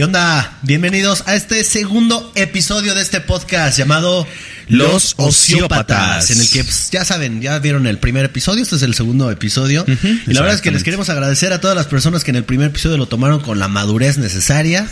[0.00, 0.56] ¿Qué onda?
[0.62, 4.26] Bienvenidos a este segundo episodio de este podcast llamado
[4.66, 6.30] Los Ociópatas.
[6.30, 9.30] En el que, pues, ya saben, ya vieron el primer episodio, este es el segundo
[9.30, 9.84] episodio.
[9.86, 12.44] y la verdad es que les queremos agradecer a todas las personas que en el
[12.44, 14.88] primer episodio lo tomaron con la madurez necesaria,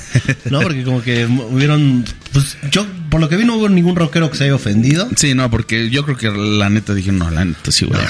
[0.50, 0.60] ¿no?
[0.60, 2.04] Porque como que hubieron,
[2.34, 5.08] pues yo, por lo que vi, no hubo ningún rockero que se haya ofendido.
[5.16, 8.00] Sí, no, porque yo creo que la neta dije, no, la neta sí, güey.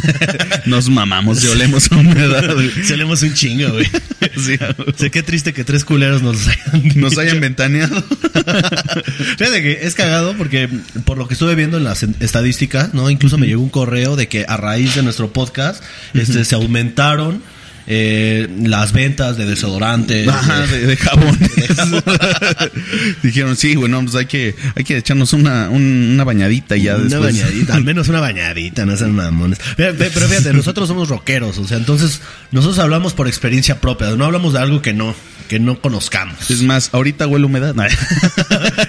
[0.66, 2.70] Nos mamamos y olemos a humedad, güey.
[2.84, 3.86] Se leemos un chingo, güey.
[4.36, 4.56] Sí,
[4.96, 8.02] sé qué triste que tres culeros nos hayan Nos hayan ventaneado.
[8.02, 10.68] Fíjate que es cagado porque
[11.04, 13.10] por lo que estuve viendo en las estadísticas, ¿no?
[13.10, 17.42] Incluso me llegó un correo de que a raíz de nuestro podcast este, se aumentaron
[17.86, 20.26] eh, las ventas de desodorantes.
[20.28, 21.38] Ajá, de- de, de jabón.
[23.22, 27.04] Dijeron, sí, bueno, pues hay que, hay que echarnos una, un- una bañadita ya una
[27.04, 27.22] después.
[27.42, 29.58] bañadita, al menos una bañadita, no sean mamones.
[29.76, 34.52] Pero, fíjate, nosotros somos rockeros, o sea, entonces nosotros hablamos por experiencia propia, no hablamos
[34.54, 35.14] de algo que no,
[35.48, 36.50] que no conozcamos.
[36.50, 37.74] Es más, ahorita huele humedad.
[37.74, 37.84] No.
[37.84, 37.90] En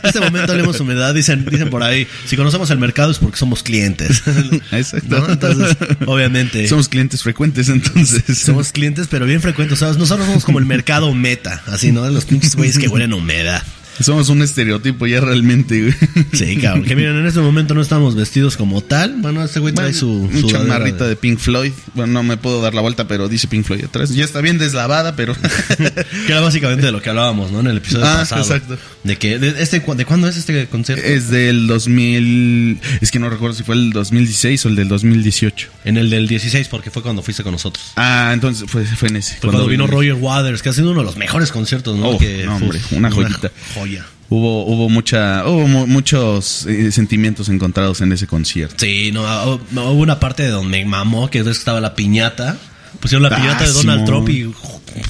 [0.04, 3.62] este momento olemos humedad, dicen, dicen por ahí, si conocemos el mercado es porque somos
[3.64, 4.24] clientes.
[4.72, 5.20] Exacto.
[5.20, 5.30] ¿No?
[5.30, 5.76] Entonces,
[6.06, 6.68] obviamente.
[6.68, 8.38] Somos clientes frecuentes, entonces.
[8.40, 9.80] Somos clientes, pero bien frecuentes.
[9.80, 9.98] ¿sabes?
[9.98, 12.04] Nosotros somos como el mercado meta, así, ¿no?
[12.04, 13.64] De los pinches güeyes que huelen humedad.
[14.00, 15.94] Somos un estereotipo ya realmente, güey.
[16.34, 16.84] Sí, cabrón.
[16.86, 19.16] Que miren, en este momento no estamos vestidos como tal.
[19.20, 20.30] Bueno, este güey trae su.
[20.32, 21.16] sudadera chamarrita de...
[21.16, 21.72] Pink Floyd.
[21.94, 24.10] Bueno, no me puedo dar la vuelta, pero dice Pink Floyd atrás.
[24.14, 25.34] Ya está bien deslavada, pero.
[25.36, 27.62] Que era básicamente de lo que hablábamos, ¿no?
[27.62, 28.42] En el episodio Ah, pasado.
[28.42, 28.78] exacto.
[29.04, 29.40] De que.
[29.40, 31.04] De, este, ¿De cuándo es este concierto?
[31.06, 32.80] es del 2000.
[33.02, 35.70] Es que no recuerdo si fue el 2016 o el del 2018.
[35.86, 37.94] En el del 16, porque fue cuando fuiste con nosotros.
[37.96, 39.36] Ah, entonces fue, fue en ese.
[39.38, 42.10] Fue cuando, vino Roger Waters, que ha sido uno de los mejores conciertos, ¿no?
[42.10, 43.52] Oh, que, no, hombre, una joyita.
[43.86, 44.06] Joya.
[44.30, 48.76] Hubo, hubo mucha, hubo mu- muchos eh, sentimientos encontrados en ese concierto.
[48.80, 52.58] Sí, no, hubo hubo una parte de donde me mamó, que es estaba la piñata.
[53.00, 54.06] Pusieron la Ah, piñata de Donald.
[54.06, 54.52] Trump y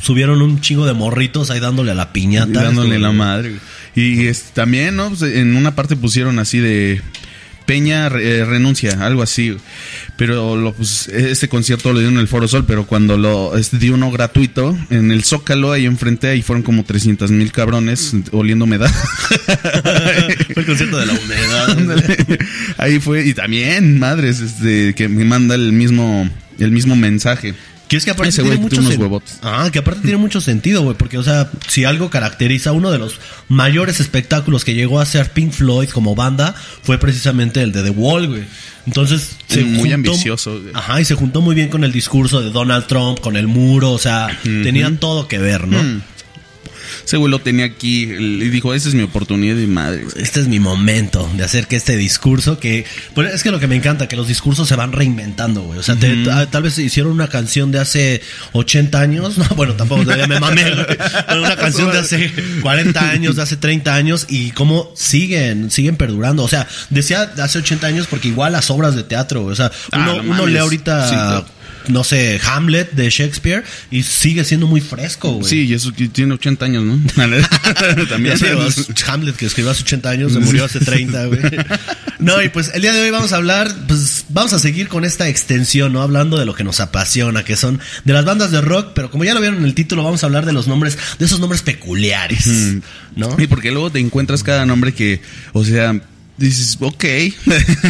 [0.02, 2.50] subieron un chingo de morritos ahí dándole a la piñata.
[2.50, 3.56] Y dándole la madre.
[3.96, 5.10] Y es, también, ¿no?
[5.10, 7.02] Pues, en una parte pusieron así de
[7.66, 9.58] Peña eh, renuncia, algo así.
[10.18, 13.78] Pero lo, pues, este concierto lo dio en el Foro Sol, pero cuando lo este,
[13.78, 18.66] dio uno gratuito, en el Zócalo, ahí enfrente, ahí fueron como 300 mil cabrones oliendo
[18.66, 18.92] humedad.
[20.54, 22.04] Fue el concierto de la humedad.
[22.78, 27.54] Ahí fue, y también, madres, este, que me manda el mismo, el mismo mensaje.
[27.88, 29.40] Que es que aparte Ese tiene mucho unos huevotes.
[29.44, 32.98] Ah, que aparte tiene mucho sentido, güey, porque o sea, si algo caracteriza uno de
[32.98, 37.84] los mayores espectáculos que llegó a hacer Pink Floyd como banda fue precisamente el de
[37.84, 38.44] The Wall, güey.
[38.88, 40.74] Entonces, Muy ambicioso, güey.
[40.74, 43.92] Ajá, y se juntó muy bien con el discurso de Donald Trump, con el muro,
[43.92, 45.82] o sea, tenían todo que ver, ¿no?
[45.82, 46.02] Mm.
[47.04, 50.06] Ese güey lo tenía aquí y dijo, esa es mi oportunidad y madre.
[50.16, 53.68] Este es mi momento de hacer que este discurso que pues es que lo que
[53.68, 55.80] me encanta que los discursos se van reinventando, güey.
[55.80, 58.22] O sea, te- tal vez hicieron una canción de hace
[58.54, 61.40] 80 años, no, bueno, tampoco todavía me mamé, güey.
[61.40, 66.44] Una canción de hace 40 años, de hace 30 años y cómo siguen, siguen perdurando.
[66.44, 69.54] O sea, decía de hace 80 años porque igual las obras de teatro, güey.
[69.54, 71.46] o sea, Ah, uno, no uno lee ahorita Sí, claro.
[71.88, 75.50] No sé, Hamlet de Shakespeare y sigue siendo muy fresco, güey.
[75.50, 77.00] Sí, y eso tiene 80 años, ¿no?
[78.10, 78.36] También.
[78.58, 81.40] Vas- Hamlet, que escribió hace 80 años, se murió hace 30, güey.
[82.18, 85.04] No, y pues el día de hoy vamos a hablar, pues vamos a seguir con
[85.04, 86.02] esta extensión, ¿no?
[86.02, 89.26] Hablando de lo que nos apasiona, que son de las bandas de rock, pero como
[89.26, 91.62] ya lo vieron en el título, vamos a hablar de los nombres, de esos nombres
[91.62, 92.48] peculiares,
[93.16, 93.36] ¿no?
[93.38, 96.00] Y porque luego te encuentras cada nombre que, o sea,
[96.38, 97.06] dices, ok.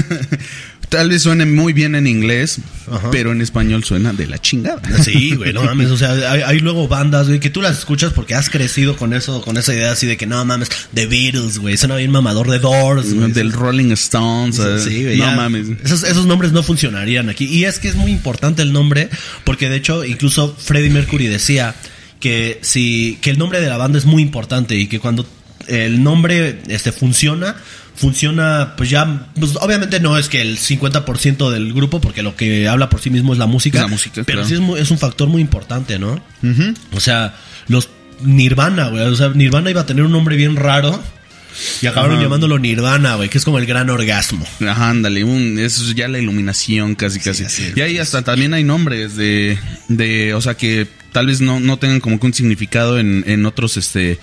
[0.90, 3.10] Tal vez suene muy bien en inglés, Ajá.
[3.12, 4.80] pero en español suena de la chingada.
[5.04, 8.14] Sí, güey, no mames, o sea, hay, hay luego bandas, güey, que tú las escuchas
[8.14, 11.58] porque has crecido con eso, con esa idea así de que no mames, The Beatles,
[11.58, 13.32] güey, suena bien mamador de Doors, güey.
[13.32, 14.60] Del Rolling Stones.
[14.60, 15.36] eh, Sí, güey, no ya.
[15.36, 15.68] mames.
[15.84, 17.46] Esos, esos nombres no funcionarían aquí.
[17.46, 19.10] Y es que es muy importante el nombre,
[19.44, 21.74] porque de hecho, incluso Freddie Mercury decía
[22.20, 25.28] que si, que el nombre de la banda es muy importante y que cuando
[25.68, 27.56] el nombre este funciona,
[27.96, 32.68] funciona, pues ya, pues obviamente no es que el 50% del grupo, porque lo que
[32.68, 33.82] habla por sí mismo es la música.
[33.82, 34.48] La música, pero claro.
[34.48, 36.22] sí es, es un factor muy importante, ¿no?
[36.94, 37.36] O sea,
[37.68, 37.90] los
[38.22, 39.04] Nirvana, güey.
[39.04, 41.02] O sea, Nirvana iba a tener un nombre bien raro.
[41.82, 42.24] Y acabaron Ajá.
[42.24, 44.46] llamándolo Nirvana, güey, que es como el gran orgasmo.
[44.60, 47.46] Ajá, ándale, un, eso es ya la iluminación casi casi.
[47.74, 51.78] y ahí hasta también hay nombres de, de, o sea que tal vez no, no
[51.80, 54.20] tengan como que un significado en, en otros este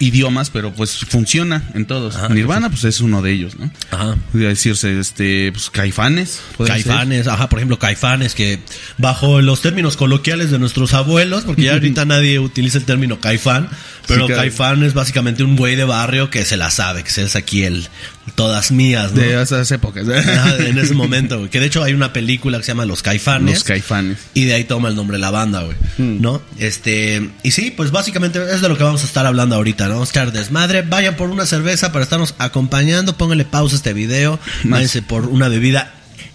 [0.00, 2.16] idiomas, pero pues funciona en todos.
[2.16, 2.28] Ajá.
[2.28, 3.70] Nirvana, pues es uno de ellos, ¿no?
[3.90, 4.16] Ajá.
[4.30, 6.40] Podría decirse, este, pues caifanes.
[6.56, 6.66] ser.
[6.66, 8.60] Caifanes, ajá, por ejemplo, caifanes, que
[8.98, 13.68] bajo los términos coloquiales de nuestros abuelos, porque ya ahorita nadie utiliza el término caifán,
[14.06, 14.42] pero Sí, claro.
[14.42, 17.88] caifán es básicamente un güey de barrio que se la sabe, que es aquí el
[18.34, 19.20] todas mías, ¿no?
[19.20, 20.08] De esas épocas.
[20.08, 21.50] Ajá, en ese momento, güey.
[21.50, 23.54] Que de hecho hay una película que se llama Los Caifanes.
[23.54, 24.18] Los caifanes.
[24.34, 25.76] Y de ahí toma el nombre de la banda, güey.
[25.98, 26.20] Hmm.
[26.20, 26.42] ¿No?
[26.58, 27.30] Este.
[27.42, 30.00] Y sí, pues básicamente es de lo que vamos a estar hablando ahorita, ¿no?
[30.00, 30.82] Oscar Desmadre.
[30.82, 33.16] Vayan por una cerveza para estarnos acompañando.
[33.16, 34.38] Pónganle pausa a este video.
[34.64, 35.92] Váyanse por una bebida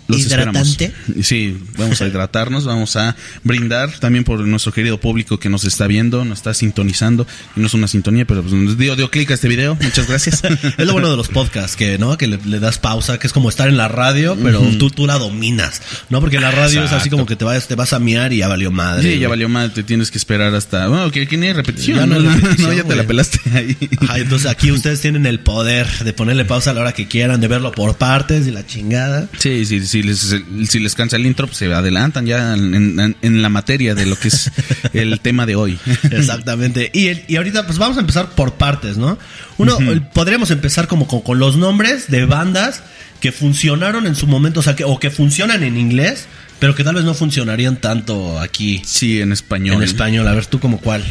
[0.07, 0.86] Los hidratante.
[0.86, 1.25] esperamos.
[1.25, 5.88] Sí, vamos a hidratarnos, vamos a brindar también por nuestro querido público que nos está
[5.88, 7.27] viendo, nos está sintonizando.
[7.56, 9.77] Y no es una sintonía, pero pues nos dio, dio clic a este video.
[9.81, 10.44] Muchas gracias.
[10.77, 13.33] Es lo bueno de los podcasts, que no, que le, le das pausa, que es
[13.33, 16.19] como estar en la radio, pero tú, tú la dominas, ¿no?
[16.19, 18.48] Porque la radio es así como que te vas, te vas a miar y ya
[18.48, 19.01] valió madre.
[19.01, 19.19] Sí, güey.
[19.19, 20.88] ya valió mal, te tienes que esperar hasta.
[20.88, 21.98] Bueno, que, que ni hay repetición.
[21.98, 23.77] Ya no hay repetición, No, ya te la pelaste ahí.
[24.01, 27.39] Ajá, entonces aquí ustedes tienen el poder de ponerle pausa a la hora que quieran,
[27.42, 29.27] de verlo por partes y la chingada.
[29.38, 30.36] Sí, sí, sí, les,
[30.68, 34.06] si les cansa el intro, pues se adelantan ya en, en- en la materia de
[34.06, 34.52] lo que es
[34.94, 35.78] el tema de hoy.
[36.12, 36.90] Exactamente.
[36.94, 39.18] Y, el- y ahorita pues vamos a empezar por partes, ¿no?
[39.58, 39.78] Uno,
[40.14, 42.82] podríamos empezar como con, con los nombres de bandas
[43.22, 46.26] que funcionaron en su momento, o sea, que, o que funcionan en inglés,
[46.60, 49.78] pero que tal vez no funcionarían tanto aquí Sí, en español.
[49.78, 50.28] en español.
[50.28, 51.04] A ver, tú como cuál.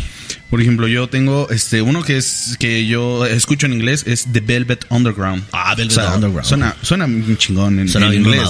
[0.51, 4.41] Por ejemplo, yo tengo este uno que es que yo escucho en inglés es The
[4.41, 5.45] Velvet Underground.
[5.53, 6.45] Ah, Velvet Underground.
[6.45, 8.43] Suena, suena chingón en, Suena en inglés.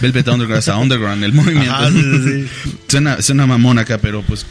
[0.00, 1.72] Velvet Underground, o sea, Underground, el movimiento.
[1.72, 2.70] Ajá, sí, sí, sí.
[2.88, 4.46] Suena, suena mamón acá, pero pues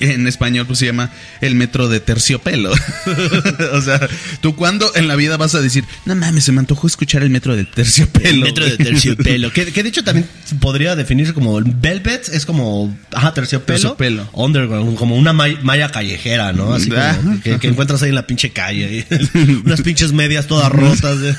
[0.00, 1.10] en español pues se llama
[1.40, 2.72] el metro de terciopelo.
[3.72, 4.00] o sea,
[4.40, 7.30] tú cuándo en la vida vas a decir, no mames, se me antojó escuchar el
[7.30, 8.28] metro de terciopelo.
[8.28, 9.52] El metro de terciopelo.
[9.52, 10.26] que, que de hecho también
[10.60, 13.78] podría definirse como el Velvet, es como, ajá, terciopelo.
[13.78, 14.28] Terciopelo.
[14.32, 16.72] Underground, como una malla callejera, ¿no?
[16.74, 17.16] Así Ah.
[17.20, 19.06] como que, que encuentras ahí en la pinche calle.
[19.64, 21.18] Unas pinches medias todas rotas.
[21.22, 21.36] ¿eh?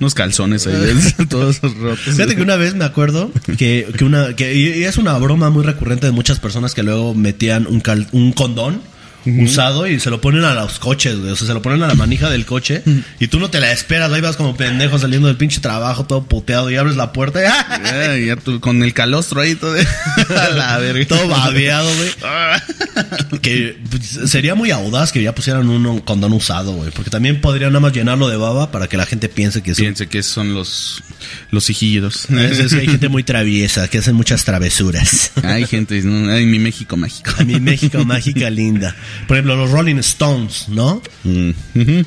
[0.00, 0.74] Unos calzones ahí,
[1.28, 2.00] todos rotos.
[2.04, 5.64] Fíjate que una vez me acuerdo que, que una que y es una broma muy
[5.64, 8.82] recurrente de muchas personas que luego metían un cal- un condón
[9.26, 11.32] usado y se lo ponen a los coches, güey.
[11.32, 12.82] O sea, se lo ponen a la manija del coche
[13.18, 14.12] y tú no te la esperas.
[14.12, 17.44] Ahí vas como pendejo saliendo del pinche trabajo todo puteado y abres la puerta y
[17.46, 17.80] ¡ah!
[17.84, 19.74] Ya, ya tú con el calostro ahí todo.
[20.36, 21.06] A la verga.
[21.06, 23.40] todo babeado, güey.
[23.42, 26.90] que pues, sería muy audaz que ya pusieran un condón usado, güey.
[26.90, 29.78] Porque también podrían nada más llenarlo de baba para que la gente piense que es
[29.78, 31.02] un Fíjense que son los,
[31.50, 32.28] los hijillos.
[32.30, 35.32] es, es que hay gente muy traviesa, que hacen muchas travesuras.
[35.42, 36.32] Hay gente, ¿no?
[36.32, 37.30] Ay, mi México mágico.
[37.38, 38.94] A mi México mágica linda.
[39.26, 41.02] Por ejemplo, los Rolling Stones, ¿no?
[41.24, 42.06] Mm, ujú.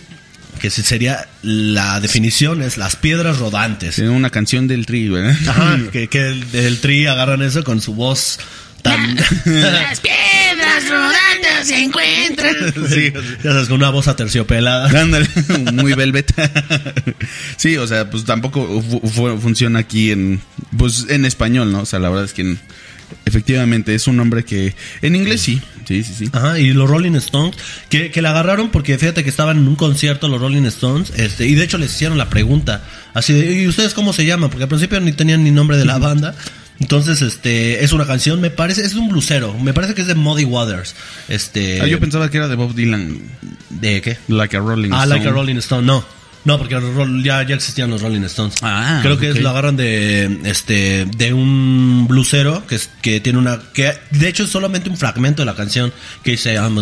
[0.60, 3.96] Que sería la definición es las piedras rodantes.
[3.96, 5.38] Tiene una canción del Tri, ¿verdad?
[5.48, 8.40] Ajá, que, que el, el tri agarran eso con su voz
[8.82, 9.16] tan...
[9.46, 12.56] Las piedras rodantes se encuentran.
[12.90, 15.02] sí, ya sabes, con una voz aterciopelada.
[15.02, 15.28] Ándale,
[15.74, 16.34] muy velvet.
[17.58, 20.42] sí, o sea, pues tampoco fu- fu- funciona aquí en
[20.78, 21.82] pues en español, ¿no?
[21.82, 22.60] O sea, la verdad es que en-
[23.26, 26.30] efectivamente es un nombre que en inglés sí, sí, sí, sí.
[26.34, 27.58] Ajá, y los Rolling Stones,
[27.90, 31.48] que, que la agarraron porque fíjate que estaban en un concierto los Rolling Stones, este,
[31.48, 32.84] y de hecho les hicieron la pregunta,
[33.14, 34.50] así de, ¿y ustedes cómo se llaman?
[34.52, 36.36] Porque al principio ni tenían ni nombre de la banda.
[36.82, 40.16] Entonces, este, es una canción, me parece, es un blusero, me parece que es de
[40.16, 40.96] Muddy Waters.
[41.28, 43.20] Este, Ah, yo pensaba que era de Bob Dylan,
[43.70, 44.18] ¿de qué?
[44.30, 45.36] Like a Rolling Ah, Like a Stone.
[45.36, 46.19] Rolling Stone, no.
[46.46, 48.56] No, porque los ya, ya existían los Rolling Stones.
[48.62, 53.38] Ah, Creo que es- lo agarran de este de un blusero que, es- que tiene
[53.40, 55.92] una que de hecho es solamente un fragmento de la canción
[56.24, 56.82] que dice I'm a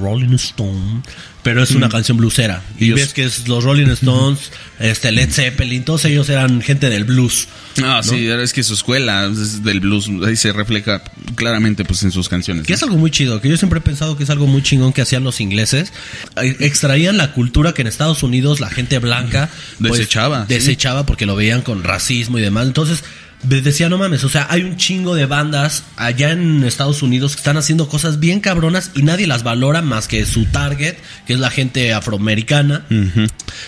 [0.00, 1.02] Rolling Stone,
[1.48, 2.62] pero es una canción blusera.
[2.78, 7.04] Y ves que es los Rolling Stones, este Led Zeppelin, todos ellos eran gente del
[7.04, 7.48] blues.
[7.82, 11.02] Ah, sí, es que su escuela es del blues, ahí se refleja
[11.36, 12.66] claramente pues en sus canciones.
[12.66, 12.76] Que ¿no?
[12.76, 15.00] es algo muy chido, que yo siempre he pensado que es algo muy chingón que
[15.00, 15.90] hacían los ingleses.
[16.36, 19.48] Extraían la cultura que en Estados Unidos la gente blanca
[19.80, 20.52] pues, Desechaba, sí.
[20.52, 22.66] Desechaba porque lo veían con racismo y demás.
[22.66, 23.04] Entonces
[23.42, 27.40] decía, no mames, o sea, hay un chingo de bandas allá en Estados Unidos que
[27.40, 31.38] están haciendo cosas bien cabronas y nadie las valora más que su target, que es
[31.38, 32.84] la gente afroamericana.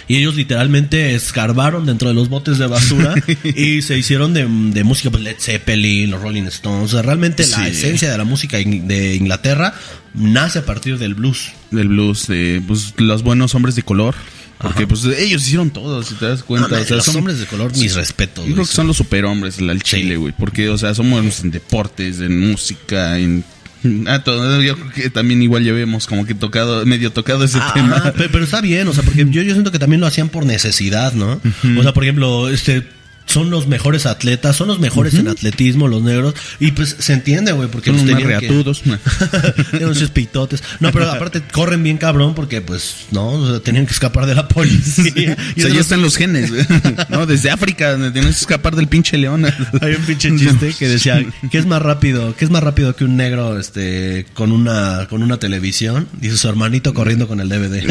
[0.09, 4.85] Y ellos literalmente escarbaron dentro de los botes de basura y se hicieron de, de
[4.85, 6.85] música, pues Led Zeppelin, los Rolling Stones.
[6.85, 9.75] O sea, realmente la esencia de la música de Inglaterra
[10.15, 11.53] nace a partir del blues.
[11.71, 14.15] del blues, de pues, los buenos hombres de color.
[14.61, 16.69] Porque pues ellos hicieron todo, si te das cuenta.
[16.69, 18.47] No, o sea, los son- hombres de color, mis respetos.
[18.47, 20.35] Yo creo que son los superhombres al Chile, güey.
[20.39, 23.43] Porque, o sea, somos en deportes, en música, en.
[24.07, 24.61] Ah, todo.
[24.61, 28.13] Yo creo que también igual llevemos como que tocado, medio tocado ese Ah, tema.
[28.13, 30.45] pe- pero, está bien, o sea, porque yo, yo siento que también lo hacían por
[30.45, 31.41] necesidad, ¿no?
[31.79, 32.87] O sea, por ejemplo, este
[33.31, 36.35] son los mejores atletas, son los mejores en atletismo, los negros.
[36.59, 38.83] Y pues se entiende, güey, porque Son los tenían que- reatudos.
[39.71, 40.63] Tienen unos pitotes.
[40.81, 44.35] No, pero aparte corren bien cabrón porque, pues, no, O sea, tenían que escapar de
[44.35, 45.37] la policía.
[45.57, 46.65] O sea, ya están los genes, güey.
[47.09, 47.27] ¿no?
[47.27, 49.45] Desde África, tienes que escapar del pinche león.
[49.81, 52.35] Hay un pinche chiste que decía, ¿qué es más rápido?
[52.37, 56.09] ¿Qué es más rápido que un negro este con una con una televisión?
[56.21, 57.83] Dice su hermanito corriendo con el DVD.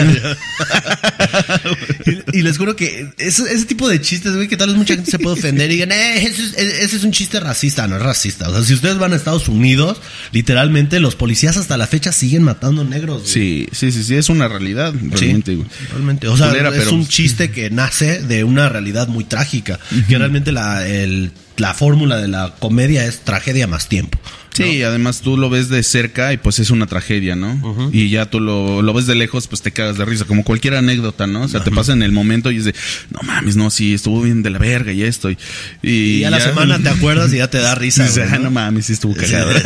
[2.34, 4.96] y, y les juro que ese, ese tipo de chistes, güey, que tal vez mucha
[4.96, 7.98] gente se puede ofender y digan, eh, ese es, ese es un chiste racista, no
[7.98, 8.50] es racista.
[8.50, 9.98] O sea, si ustedes van a Estados Unidos,
[10.31, 13.21] literalmente los policías hasta la fecha siguen matando negros.
[13.21, 13.31] güey.
[13.33, 15.67] Sí, sí, sí, sí, es una realidad, realmente, güey.
[15.91, 19.79] Realmente, o sea, Culera, es pero- un chiste que nace de una realidad muy trágica.
[20.07, 24.17] Que realmente la, el- la fórmula de la comedia es tragedia más tiempo.
[24.53, 27.89] Sí, además tú lo ves de cerca y pues es una tragedia, ¿no?
[27.94, 30.75] Y ya tú lo, lo ves de lejos, pues te cagas de risa, como cualquier
[30.75, 31.44] anécdota, ¿no?
[31.44, 32.75] O sea, te pasa en el momento y es de,
[33.12, 35.29] no mames, no, sí, estuvo bien de la verga y esto.
[35.32, 35.38] Y,
[35.82, 38.08] Y, a la semana te acuerdas y ya te da risa.
[38.13, 39.51] Güey, "Ah, no mames, sí estuvo cagado.
[39.53, 39.62] sí,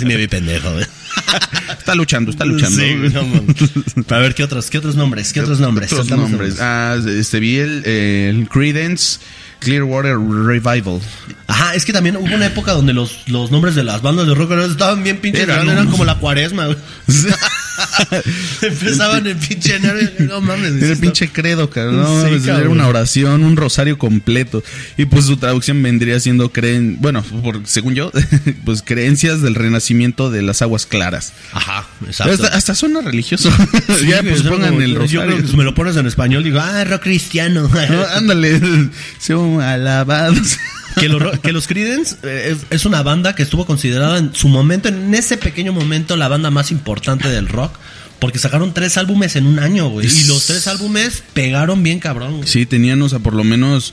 [0.00, 0.70] sí, me vi pendejo.
[0.72, 0.84] güey.
[1.78, 2.76] está luchando, está luchando.
[2.82, 5.32] Sí, no a ver, ¿qué otros, qué otros nombres?
[5.32, 5.92] ¿Qué otros nombres?
[5.92, 6.58] Otros Soltamos nombres.
[6.58, 6.60] nombres.
[6.60, 9.18] Ah, este, vi el, el Credence
[9.66, 11.00] Clearwater Revival.
[11.48, 14.34] Ajá, es que también hubo una época donde los, los nombres de las bandas de
[14.34, 16.68] rock estaban bien pinches Eran como la cuaresma.
[18.62, 19.78] Empezaban en pinche
[20.20, 20.74] no mames.
[20.82, 21.96] Era el pinche credo, cabrón.
[22.02, 24.62] No, Sí, era una oración, un rosario completo.
[24.96, 28.10] Y pues su traducción vendría siendo creen, bueno, por, según yo,
[28.64, 31.32] pues creencias del renacimiento de las aguas claras.
[31.52, 32.32] Ajá, exacto.
[32.34, 33.50] hasta, hasta suena religioso.
[34.00, 35.22] Sí, ya, pues es pongan como- el yo rosario.
[35.26, 37.68] creo que si me lo pones en español, digo, ah, rock cristiano.
[37.68, 38.60] No, ándale,
[39.18, 40.56] sean alabados.
[40.98, 45.14] Que, que los Creedence eh, es, una banda que estuvo considerada en su momento, en
[45.14, 47.72] ese pequeño momento, la banda más importante del rock.
[48.18, 50.06] Porque sacaron tres álbumes en un año, güey.
[50.06, 52.38] Y los tres álbumes pegaron bien cabrón.
[52.38, 52.48] güey.
[52.48, 53.92] Sí, tenían, o sea, por lo menos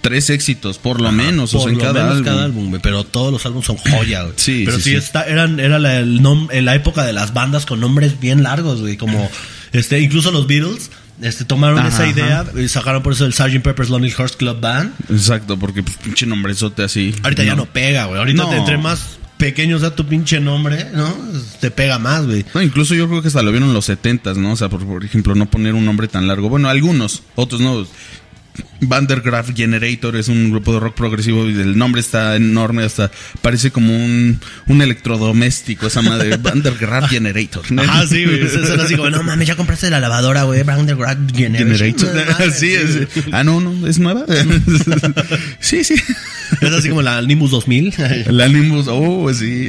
[0.00, 2.24] tres éxitos, por lo menos, o Por sea, en lo cada menos álbum.
[2.24, 4.34] cada álbum, güey, pero todos los álbumes son joya, güey.
[4.36, 4.96] Sí, pero sí, sí, sí.
[4.96, 8.80] Está, eran, era la, el nom- la época de las bandas con nombres bien largos,
[8.80, 9.28] güey, como
[9.72, 12.60] este, incluso los Beatles, este, tomaron Ajá, esa idea ajá.
[12.60, 13.60] y sacaron por eso el Sgt.
[13.62, 14.92] Pepper's Lonely Hearts Club Band.
[15.10, 17.14] Exacto, porque pues pinche nombrezote así.
[17.22, 18.18] Ahorita ya no pega, güey.
[18.18, 18.48] Ahorita No.
[18.50, 21.12] te- entre más pequeño sea tu pinche nombre, ¿no?
[21.60, 22.44] Te pega más, güey.
[22.54, 24.52] No, incluso yo creo que hasta lo vieron en los setentas, ¿no?
[24.52, 26.48] O sea, por, por ejemplo, no poner un nombre tan largo.
[26.48, 27.84] Bueno, algunos, otros no.
[28.80, 33.70] Vandergraaf Generator es un grupo de rock progresivo y el nombre está enorme, hasta parece
[33.70, 37.64] como un, un electrodoméstico, esa madre, Vandergraaf Generator.
[37.88, 38.42] Ah, sí, güey.
[38.82, 40.64] Así como, no mames, ya compraste la lavadora, güey.
[40.64, 41.32] Generation.
[41.34, 42.14] Generator.
[42.14, 44.26] No mames, sí, es, ah, no, no, es nueva.
[45.60, 45.94] sí, sí.
[46.60, 47.94] Es así como la Nimbus 2000.
[48.28, 49.68] La Nimbus, oh, sí.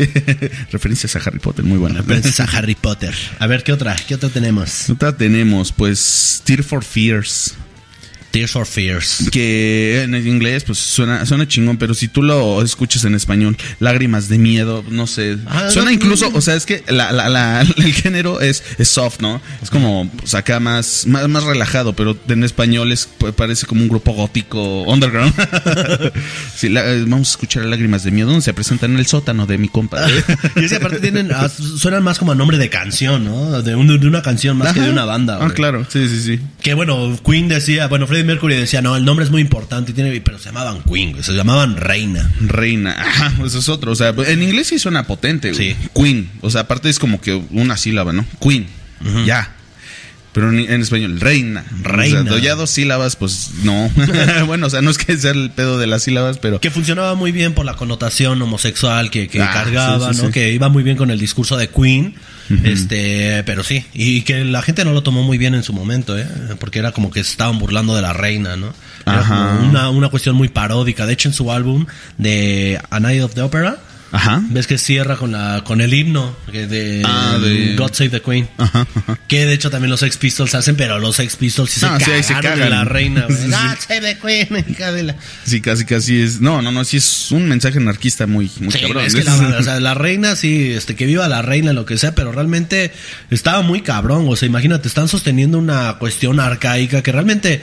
[0.72, 2.04] Referencias a Harry Potter, muy buena.
[2.04, 3.14] Princesa Harry Potter.
[3.40, 3.96] A ver, ¿qué otra?
[4.08, 4.90] ¿Qué otra tenemos?
[4.90, 7.56] Otra tenemos, pues, Tear for Fears.
[8.34, 9.30] Tears for Fears.
[9.32, 13.56] que en el inglés pues suena, suena chingón, pero si tú lo escuchas en español,
[13.80, 15.38] lágrimas de miedo, no sé.
[15.46, 16.40] Ah, suena no, incluso, no.
[16.40, 19.40] o sea, es que la, la- la- el género es, es soft, ¿no?
[19.62, 23.84] Es como pues, acá más, más, más relajado, pero en español es, pues, parece como
[23.84, 25.34] un grupo gótico underground.
[26.56, 29.46] sí, la- eh, vamos a escuchar lágrimas de miedo, donde se presentan en el sótano
[29.46, 30.08] de mi compa.
[30.56, 33.62] Y es que aparte tienen, ah, suenan más como a nombre de canción, ¿no?
[33.62, 35.38] De, un- de una canción más que de una banda.
[35.40, 36.40] Ah, claro, sí, sí, sí.
[36.64, 39.94] Que bueno, Queen decía, bueno, Freddie Mercury decía, no, el nombre es muy importante, y
[39.94, 42.32] tiene, pero se llamaban Queen, güey, se llamaban Reina.
[42.40, 43.92] Reina, ajá, eso es otro.
[43.92, 45.74] O sea, en inglés sí suena potente, güey.
[45.74, 45.90] Sí.
[45.94, 46.32] Queen.
[46.40, 48.26] O sea, aparte es como que una sílaba, ¿no?
[48.40, 48.66] Queen.
[49.26, 49.54] Ya.
[50.32, 51.66] Pero en, en español, reina.
[51.82, 52.22] Reina.
[52.22, 53.92] O sea, ya dos sílabas, pues no.
[54.48, 56.62] bueno, o sea, no es que sea el pedo de las sílabas, pero.
[56.62, 60.32] Que funcionaba muy bien por la connotación homosexual que, que Ah, cargaba, sí, sí, ¿no?
[60.32, 62.16] Que iba muy bien con el discurso de Queen.
[62.64, 66.18] Este, pero sí, y que la gente no lo tomó muy bien en su momento,
[66.18, 66.28] ¿eh?
[66.60, 68.74] Porque era como que se estaban burlando de la reina, ¿no?
[69.06, 69.56] Era Ajá.
[69.58, 71.06] como una, una cuestión muy paródica.
[71.06, 71.86] De hecho, en su álbum
[72.18, 73.78] de A Night of the Opera,
[74.14, 74.42] Ajá.
[74.50, 78.48] ves que cierra con la con el himno de, Ah, de- God Save the Queen.
[78.58, 79.18] Ajá, ajá.
[79.28, 82.06] Que de hecho también los Sex Pistols hacen, pero los Sex Pistols sí No, se,
[82.06, 82.70] sí, ahí cagaron se de cagan.
[82.70, 83.26] la reina.
[83.34, 83.50] Sí, sí.
[83.50, 85.16] God Save the Queen, hija de la...
[85.44, 86.40] Sí, casi, casi es.
[86.42, 89.04] No, no, no, sí es un mensaje anarquista muy, muy Sí, cabrón.
[89.06, 91.98] es que la, o sea, la reina, sí, este, que viva la reina, lo que
[91.98, 92.92] sea, pero realmente
[93.32, 94.26] estaba muy cabrón.
[94.30, 97.62] O sea, imagínate, están sosteniendo una cuestión arcaica que realmente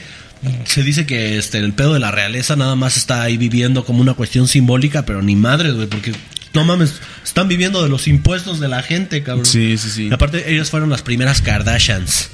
[0.64, 4.00] se dice que este, el pedo de la realeza nada más está ahí viviendo como
[4.00, 6.12] una cuestión simbólica, pero ni madres, güey, porque
[6.52, 9.46] no mames, están viviendo de los impuestos de la gente, cabrón.
[9.46, 10.08] Sí, sí, sí.
[10.08, 12.30] Y aparte, ellos fueron las primeras Kardashians.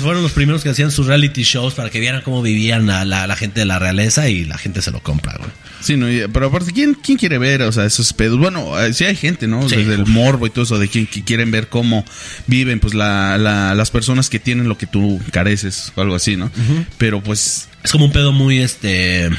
[0.00, 3.26] Fueron los primeros que hacían sus reality shows para que vieran cómo vivían la, la,
[3.26, 5.50] la gente de la realeza y la gente se lo compra, güey.
[5.80, 8.38] Sí, no, pero aparte, ¿quién, ¿quién quiere ver, o sea, esos pedos?
[8.38, 9.68] Bueno, eh, sí hay gente, ¿no?
[9.68, 9.76] Sí.
[9.76, 12.04] Desde el morbo y todo eso, de quien que quieren ver cómo
[12.46, 16.36] viven, pues, la, la- las personas que tienen lo que tú careces, o algo así,
[16.36, 16.50] ¿no?
[16.98, 19.30] Pero, pues, Es como un pedo muy, este,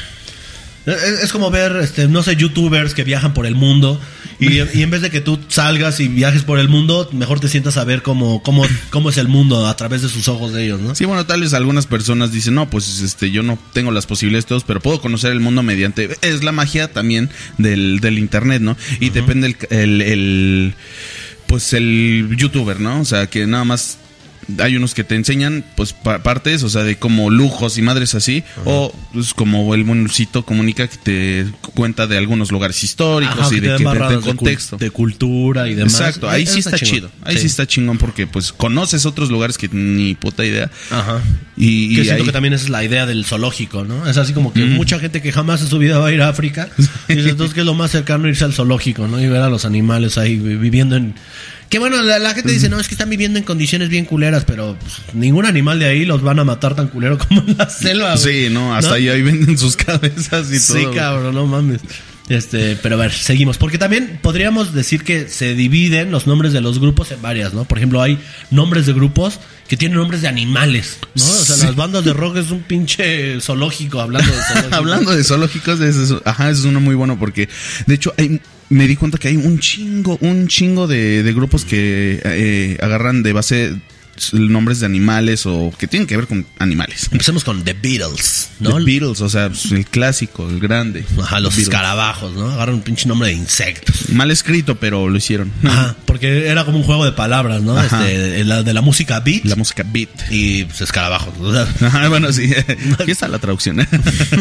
[0.92, 4.00] Es, es como ver, este, no sé, youtubers que viajan por el mundo
[4.40, 7.48] y, y en vez de que tú salgas y viajes por el mundo, mejor te
[7.48, 10.64] sientas a ver cómo, cómo, cómo es el mundo a través de sus ojos de
[10.64, 10.94] ellos, ¿no?
[10.94, 14.46] Sí, bueno, tal vez algunas personas dicen, no, pues este, yo no tengo las posibilidades
[14.46, 16.16] todos, pero puedo conocer el mundo mediante.
[16.22, 18.76] Es la magia también del, del internet, ¿no?
[19.00, 20.74] Y depende el, el, el,
[21.48, 23.00] pues el youtuber, ¿no?
[23.00, 23.98] O sea, que nada más
[24.58, 28.14] hay unos que te enseñan pues pa- partes, o sea, de como lujos y madres
[28.14, 33.48] así, o pues como el monucito comunica que te cuenta de algunos lugares históricos Ajá,
[33.48, 34.76] y que de que de contexto.
[34.76, 35.94] de cultura y demás.
[35.94, 37.10] Exacto, ahí Eso sí está, chido.
[37.24, 37.46] Ahí sí.
[37.46, 40.70] está chingón porque pues conoces otros lugares que ni puta idea.
[40.90, 41.20] Ajá.
[41.56, 44.08] Y, Que y siento ahí- que también esa es la idea del zoológico, ¿no?
[44.08, 46.28] Es así como que mucha gente que jamás en su vida va a ir a
[46.28, 46.68] África.
[47.08, 49.20] Dice, entonces que es lo más cercano irse al zoológico, ¿no?
[49.20, 51.14] Y ver a los animales ahí vi- viviendo en...
[51.68, 54.44] Que bueno, la, la gente dice, no, es que están viviendo en condiciones bien culeras,
[54.46, 57.68] pero pues, ningún animal de ahí los van a matar tan culero como en la
[57.68, 58.16] selva.
[58.16, 58.46] güey.
[58.46, 58.96] Sí, no, hasta ¿No?
[58.96, 60.94] ahí, ahí venden sus cabezas y Sí, todo.
[60.94, 61.80] cabrón, no mames.
[62.30, 63.56] Este, pero a ver, seguimos.
[63.56, 67.64] Porque también podríamos decir que se dividen los nombres de los grupos en varias, ¿no?
[67.64, 68.18] Por ejemplo, hay
[68.50, 71.24] nombres de grupos que tienen nombres de animales, ¿no?
[71.24, 71.64] O sea, Sí.
[71.66, 74.74] las bandas de rock es un pinche zoológico hablando de zoológico.
[74.76, 77.48] Hablando de zoológicos, es, ajá, es uno muy bueno porque,
[77.86, 81.64] de hecho, hay, me di cuenta que hay un chingo, un chingo de, de grupos
[81.64, 83.76] que eh, agarran de base
[84.32, 87.08] nombres de animales o que tienen que ver con animales.
[87.10, 88.76] Empecemos con The Beatles, ¿no?
[88.76, 91.04] The Beatles, o sea, pues, el clásico, el grande.
[91.20, 91.68] Ajá, los Beatles.
[91.68, 92.50] escarabajos, ¿no?
[92.50, 94.10] Agarran un pinche nombre de insectos.
[94.10, 95.50] Mal escrito, pero lo hicieron.
[95.64, 97.78] Ajá, porque era como un juego de palabras, ¿no?
[97.78, 98.08] Ajá.
[98.08, 100.08] Este, de la, de la música beat La música beat.
[100.30, 101.34] y pues, escarabajos.
[101.40, 102.50] o sea, Ajá, bueno, sí.
[102.98, 103.86] Aquí está la traducción.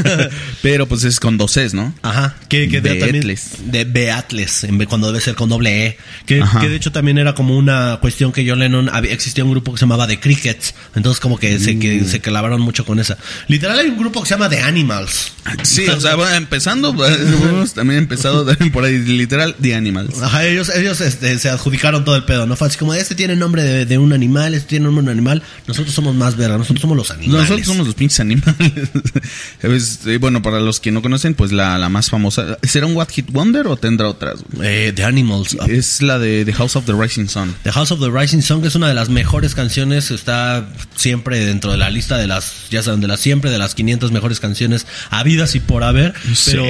[0.62, 1.94] pero pues es con dos Cs, ¿no?
[2.02, 3.52] Ajá, que, que de, también, Beatles.
[3.66, 5.98] de Beatles, cuando debe ser con doble E.
[6.26, 9.52] Que, que de hecho también era como una cuestión que John Lennon, había, existía un
[9.52, 12.06] grupo que se llamaba The Crickets, entonces como que, se, que Mm.
[12.08, 13.18] se clavaron mucho con esa.
[13.48, 15.32] Literal hay un grupo que se llama The Animals.
[15.64, 16.90] Sí, o sea, bueno, empezando,
[17.50, 20.22] hemos también empezado por ahí, literal, The Animals.
[20.22, 22.56] Ajá, ellos, ellos este, se adjudicaron todo el pedo, ¿no?
[22.56, 25.18] Fue así como, este tiene nombre de, de un animal, este tiene nombre de un
[25.18, 27.42] animal, nosotros somos más verga, nosotros somos los animales.
[27.50, 28.90] Nosotros somos los pinches animales.
[29.62, 32.58] Es, eh, bueno, para los que no conocen, pues la, la más famosa.
[32.64, 34.40] ¿Será un What Hit Wonder o tendrá otras?
[34.62, 35.58] Eh, The Animals.
[35.68, 37.56] Es la de The House of the Rising Sun.
[37.64, 41.44] The House of the Rising Sun que es una de las mejores canciones, está siempre
[41.46, 44.40] dentro de la lista de las, ya saben, de las siempre, de las 500 mejores
[44.40, 46.52] canciones habidas y por haber, Sí.
[46.52, 46.64] pero...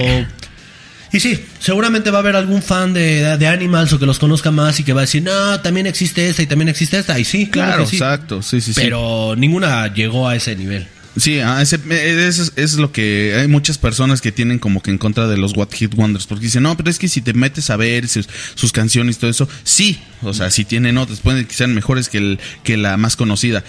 [1.14, 4.52] Y sí, seguramente va a haber algún fan de, de Animals o que los conozca
[4.52, 7.18] más y que va a decir, no, también existe esta y también existe esta.
[7.18, 7.96] Y sí, claro, Claro, que sí.
[7.96, 8.42] exacto.
[8.42, 8.82] Sí, sí, sí.
[8.84, 10.86] Pero ninguna llegó a ese nivel.
[11.18, 14.92] Sí, ah, ese- eh, es, es lo que hay muchas personas que tienen como que
[14.92, 17.34] en contra de los What Hit Wonders, porque dicen, no, pero es que si te
[17.34, 21.20] metes a ver sus, sus canciones y todo eso, sí, o sea, si tienen otras,
[21.22, 23.64] pueden que sean mejores que, el, que la más conocida,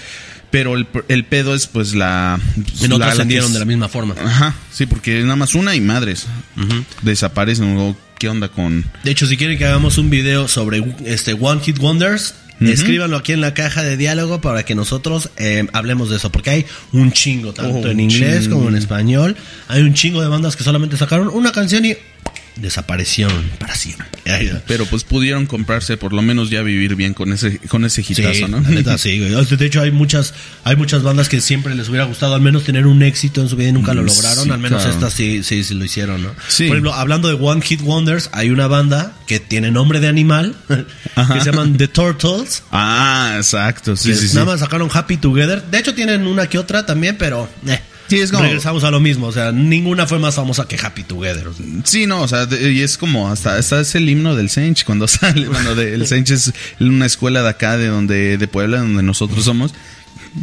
[0.50, 2.38] pero el, el pedo es pues la...
[2.80, 4.14] Que no la- trascendieron es- de la misma forma.
[4.22, 6.26] Ajá, sí, porque nada más una y madres
[7.02, 8.84] desaparecen, ¿qué onda con...?
[9.04, 13.32] De hecho, si quieren que hagamos un video sobre este One Hit Wonders, escríbanlo aquí
[13.32, 16.30] en la caja de diálogo para que nosotros eh, hablemos de eso.
[16.30, 18.56] Porque hay un chingo, tanto Oh, en inglés chingo.
[18.56, 19.36] como en español.
[19.68, 21.96] Hay un chingo de bandas que solamente sacaron una canción y
[22.60, 24.06] desaparecieron para siempre.
[24.66, 28.12] Pero pues pudieron comprarse, por lo menos ya vivir bien con ese, con ese Sí,
[28.12, 28.60] hitazo, ¿no?
[28.60, 29.34] la neta, sí, güey.
[29.34, 32.40] O sea, De hecho, hay muchas, hay muchas bandas que siempre les hubiera gustado al
[32.40, 34.44] menos tener un éxito en su vida y nunca lo Mm, lograron.
[34.44, 34.94] sí, al menos claro.
[34.94, 36.30] estas sí, sí, sí lo hicieron, ¿no?
[36.48, 36.64] Sí.
[36.66, 40.54] Por ejemplo, hablando de One Hit Wonders, hay una banda que tiene nombre de animal
[40.68, 42.62] que se llaman The Turtles.
[42.72, 44.34] Ah, exacto, sí, sí.
[44.34, 45.62] nada más sacaron Happy Together.
[45.70, 49.00] De hecho, tienen una que otra también, pero eh, Sí, es como- regresamos a lo
[49.00, 49.26] mismo.
[49.26, 51.48] O sea, ninguna fue más famosa que Happy Together.
[51.48, 51.66] o sea.
[51.84, 54.84] Sí, no, o sea, de- y es como hasta, hasta es el himno del Sench
[54.84, 58.78] cuando sale, bueno, de, el Sench es una escuela de acá, de donde, de Puebla,
[58.78, 59.74] donde nosotros somos.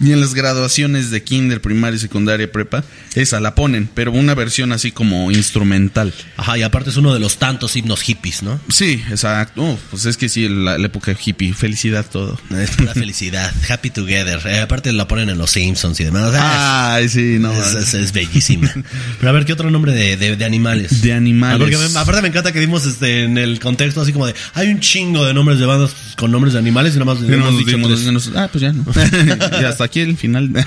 [0.01, 2.83] Y en las graduaciones de kinder, primaria, secundaria, prepa,
[3.15, 6.13] esa la ponen, pero una versión así como instrumental.
[6.37, 8.59] Ajá, y aparte es uno de los tantos himnos hippies, ¿no?
[8.69, 9.77] Sí, exacto.
[9.91, 12.39] Pues es que sí, la, la época hippie, felicidad todo.
[12.57, 13.51] Es pura felicidad.
[13.69, 14.39] Happy Together.
[14.45, 16.31] Eh, aparte la ponen en los Simpsons y demás.
[16.31, 17.51] Sea, Ay, sí, no.
[17.53, 18.71] es, es- es bellísima.
[19.19, 21.01] Pero a ver, ¿qué otro nombre de, de- de animales?
[21.01, 21.55] De animales.
[21.55, 24.35] Ah, porque me- aparte me encanta que dimos este en el contexto así como de
[24.53, 27.31] hay un chingo de nombres de bandas con nombres de animales y nada más Y
[27.33, 28.11] hemos nos dicho dimos- tres.
[28.11, 28.85] nos- ah, pues ya no.
[29.61, 30.49] ya hasta aquí el final.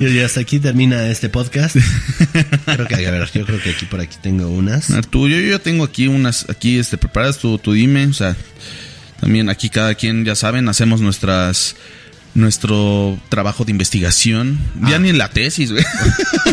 [0.00, 1.76] Y hasta aquí termina este podcast.
[2.66, 4.88] creo que, a ver, yo creo que aquí por aquí tengo unas.
[5.08, 8.36] Tú, yo, yo tengo aquí unas, aquí este, preparadas, tú, tú dime, o sea,
[9.18, 11.76] también aquí cada quien, ya saben, hacemos nuestras,
[12.34, 15.84] nuestro trabajo de investigación, ya ni en la tesis, güey.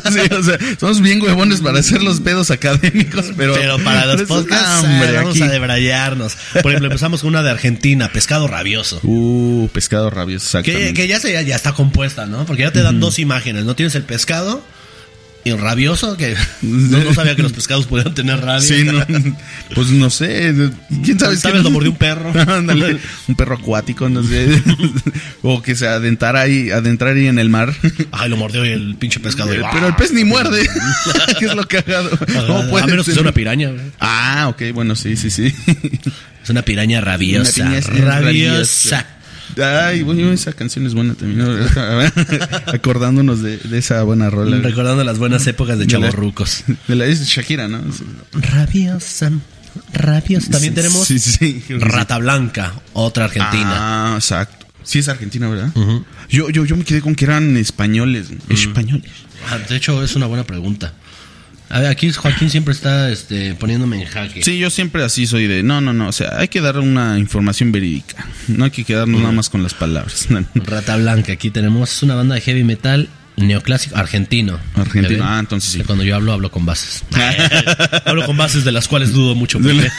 [0.07, 3.55] Sí, o sea, somos bien huevones para hacer los pedos académicos, pero...
[3.55, 5.41] Pero para los podcasts, ah, ah, hombre, vamos aquí.
[5.41, 6.37] a debrayarnos.
[6.53, 9.01] Por ejemplo, empezamos con una de Argentina, pescado rabioso.
[9.03, 10.93] Uh, pescado rabioso, Que, exactamente.
[10.93, 12.45] que ya, se, ya está compuesta, ¿no?
[12.45, 13.75] Porque ya te dan dos imágenes, ¿no?
[13.75, 14.63] Tienes el pescado
[15.47, 18.61] Y rabioso, que no, no sabía que los pescados podían tener rabia.
[18.61, 19.03] Sí, no,
[19.75, 20.53] pues no sé.
[21.03, 21.37] ¿Quién sabe?
[21.37, 22.33] Quién- vez lo mordió un perro.
[22.53, 24.61] Ándale, un perro acuático, no sé.
[25.41, 27.73] o que se adentrara ahí, adentrar ahí en el mar.
[28.11, 29.53] Ay, lo mordió y el pinche pescado.
[29.53, 30.67] y- Pero el pez ni muerde.
[31.39, 32.09] ¿Qué es lo cagado?
[32.47, 33.71] ¿Cómo a menos que sea una piraña.
[33.99, 35.53] Ah, ok, bueno, sí, sí, sí.
[36.43, 37.61] Es una piraña rabiosa.
[37.65, 39.05] Una piña rabiosa.
[39.63, 41.39] Ay, bueno, esa canción es buena también.
[41.39, 41.47] ¿no?
[42.73, 44.57] Acordándonos de, de esa buena rola.
[44.57, 46.63] Recordando las buenas épocas de la- chavorrucos.
[46.87, 47.81] De la es Shakira, ¿no?
[48.33, 49.31] Rabiosa.
[49.93, 50.51] Rabiosa.
[50.51, 51.31] También tenemos Sí, sí,
[51.67, 51.73] sí.
[51.79, 54.13] Rata Blanca, otra argentina.
[54.13, 54.65] Ah, exacto.
[54.83, 55.71] Sí es argentina, ¿verdad?
[56.29, 58.27] yo, yo, yo me quedé con que eran españoles.
[58.49, 59.11] Españoles.
[59.49, 60.93] Ah, de hecho, es una buena pregunta.
[61.69, 64.41] A ver, aquí Joaquín siempre está este, poniéndome en jaque.
[64.43, 67.19] Sí, yo siempre así soy de, no, no, no, o sea, hay que dar una
[67.19, 68.25] información verídica.
[68.47, 70.27] No hay que quedarnos nada más con las palabras.
[70.55, 74.59] Rata Blanca, aquí tenemos una banda de heavy metal neoclásico argentino.
[74.75, 75.83] Argentino, ah, entonces sí.
[75.83, 77.03] Cuando yo hablo, hablo con bases.
[78.05, 79.59] hablo con bases de las cuales dudo mucho.
[79.59, 79.89] porque-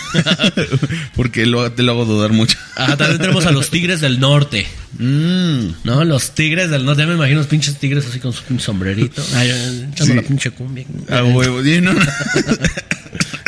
[1.16, 2.59] Porque lo, te lo hago dudar mucho.
[2.77, 4.66] Ah, también tenemos a los Tigres del Norte.
[4.98, 5.68] Mm.
[5.85, 6.05] ¿No?
[6.05, 7.03] Los Tigres del Norte.
[7.03, 9.22] Ya me imagino los pinches tigres así con su sombrerito.
[9.35, 9.51] Ay,
[9.92, 10.14] echando Sí.
[10.14, 10.85] la pinche cumbia.
[11.11, 11.92] A huevo, ¿no?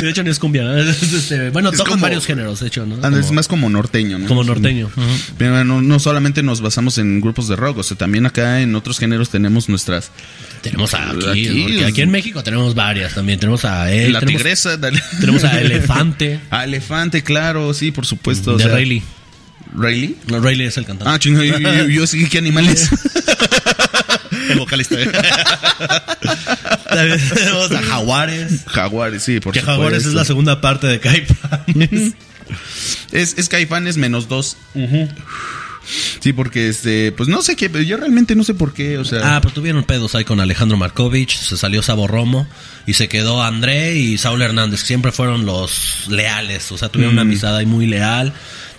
[0.01, 0.63] De hecho, ni es cumbia.
[0.65, 0.77] ¿no?
[0.91, 2.97] Es, este, bueno, Es tocan como- varios géneros, de hecho, ¿no?
[3.03, 4.27] Ah, es Como- más como norteño, ¿no?
[4.27, 4.91] como norteño.
[5.39, 8.75] Pero no, no solamente nos basamos en grupos de rock, o sea, también acá en
[8.75, 10.11] otros géneros tenemos nuestras...
[10.63, 13.39] Tenemos a aquí, Aquí, porque aquí en México tenemos varias también.
[13.41, 14.13] Tenemos a él.
[14.13, 15.03] la tenemos, tigresa, dale.
[15.19, 18.53] tenemos a Elefante A Elefante, claro, sí, por supuesto.
[18.53, 19.03] o de sea, Rayleigh.
[19.75, 20.17] ¿Rayleigh?
[20.27, 21.13] No, Rayleigh es el cantante.
[21.15, 22.91] Ah, chingo, yo, yo, yo sí, ¿qué animales?
[24.51, 24.97] el vocalista.
[26.91, 28.61] También tenemos a Jaguares.
[28.67, 29.81] Jaguares, sí, por Que supuesto.
[29.81, 32.13] Jaguares es la segunda parte de Caifanes.
[33.13, 34.57] Es, es Caifanes menos dos.
[36.21, 39.05] Sí, porque este, pues no sé qué, pero yo realmente no sé por qué, o
[39.05, 39.37] sea.
[39.37, 42.47] Ah, pero tuvieron pedos ahí con Alejandro Markovich, se salió Sabo Romo
[42.87, 47.15] y se quedó André y Saúl Hernández, que siempre fueron los leales, o sea, tuvieron
[47.15, 48.33] una amistad ahí muy leal.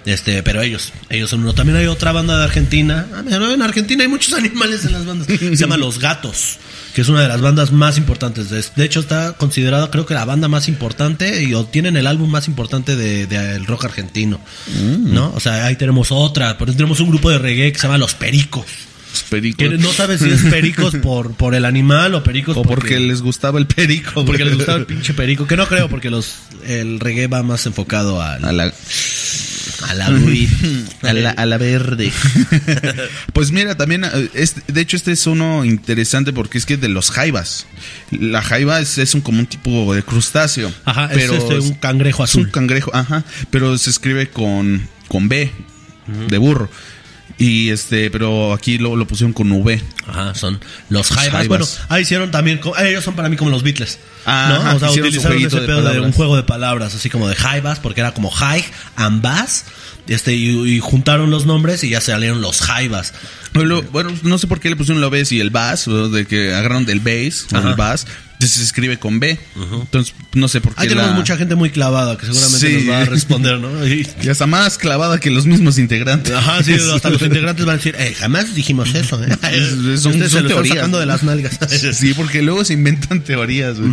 [0.06, 1.54] Este, pero ellos, ellos son uno.
[1.54, 3.06] También hay otra banda de Argentina.
[3.14, 5.28] Ah, mira, en Argentina hay muchos animales en las bandas.
[5.28, 6.58] Se llama Los Gatos,
[6.94, 8.50] que es una de las bandas más importantes.
[8.50, 12.08] De, de hecho, está considerada, creo que la banda más importante y o tienen el
[12.08, 14.40] álbum más importante del de, del rock argentino.
[15.00, 15.32] ¿No?
[15.36, 16.58] O sea, ahí tenemos otra.
[16.58, 18.66] Por ejemplo, tenemos un grupo de reggae que se llama Los Pericos.
[19.12, 19.70] los pericos.
[19.70, 23.22] Que no sabes si es pericos por, por el animal o pericos o porque les
[23.22, 24.26] gustaba el perico.
[24.26, 25.48] porque les gustaba el pinche perico.
[25.48, 28.74] Que no creo, porque los el reggae va más enfocado al, A la,
[29.88, 30.06] a la
[31.04, 32.12] a la, a la verde.
[33.34, 36.90] pues mira, también, eh, es, de hecho, este es uno interesante porque es que de
[36.90, 37.68] los jaivas.
[38.12, 40.72] La jaiba es, es un, como un tipo de crustáceo.
[40.86, 42.52] Ajá, pero es este, un cangrejo Es un azul.
[42.52, 43.24] cangrejo, ajá.
[43.50, 45.52] Pero se escribe con, con B,
[46.28, 46.70] de burro.
[47.38, 49.82] Y este, pero aquí lo, lo pusieron con V.
[50.08, 51.48] Ajá, son los jaivas.
[51.48, 54.00] Bueno, ahí hicieron también, eh, ellos son para mí como los Beatles.
[54.26, 54.76] Ajá, ¿no?
[54.76, 57.80] O sea, utilizaron ese de pedo de, un juego de palabras, así como de jaivas,
[57.80, 58.64] porque era como high
[58.96, 59.66] and bass.
[60.08, 63.14] Este, y, y juntaron los nombres y ya salieron los jaivas.
[63.54, 66.54] Bueno, bueno, no sé por qué le pusieron el bass y el bass, de que
[66.54, 68.08] agarraron del bass o el bass.
[68.48, 69.38] Se escribe con B.
[69.56, 70.82] Entonces, no sé por qué.
[70.84, 72.86] Ahí tenemos la- mucha gente muy clavada que seguramente Sí.
[72.86, 73.86] nos va a responder, ¿no?
[73.92, 76.34] Y- Y hasta más clavada que los mismos integrantes.
[76.34, 79.28] Ajá, sí, hasta los integrantes van a decir, eh, jamás dijimos eso, ¿eh?
[79.52, 81.60] Es- son- Ustedes se son lo están teorías, de las nalgas.
[81.98, 83.80] Sí, porque luego se inventan teorías.
[83.80, 83.92] güey.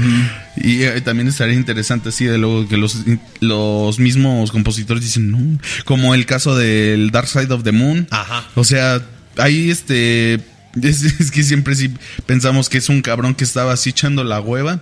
[0.57, 2.97] Y eh, también estaría interesante así de luego que los,
[3.41, 8.07] los mismos compositores dicen, no, como el caso del Dark Side of the Moon.
[8.11, 8.45] Ajá.
[8.55, 9.01] O sea,
[9.37, 10.41] ahí este
[10.83, 11.91] es, es que siempre sí
[12.27, 14.81] pensamos que es un cabrón que estaba así echando la hueva.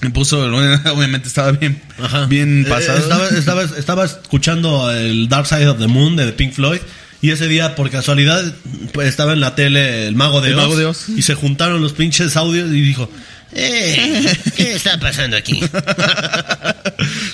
[0.00, 0.40] Me puso,
[0.94, 2.26] obviamente estaba bien, Ajá.
[2.26, 2.98] bien Eh, pasado.
[2.98, 6.80] estaba, estaba, estaba escuchando el Dark Side of the Moon de Pink Floyd.
[7.22, 8.54] Y ese día, por casualidad,
[8.92, 10.62] pues, estaba en la tele el Mago de El Oz.
[10.62, 11.08] Mago de Oz.
[11.08, 13.08] Y se juntaron los pinches audios y dijo,
[13.52, 15.60] eh, ¿qué está pasando aquí?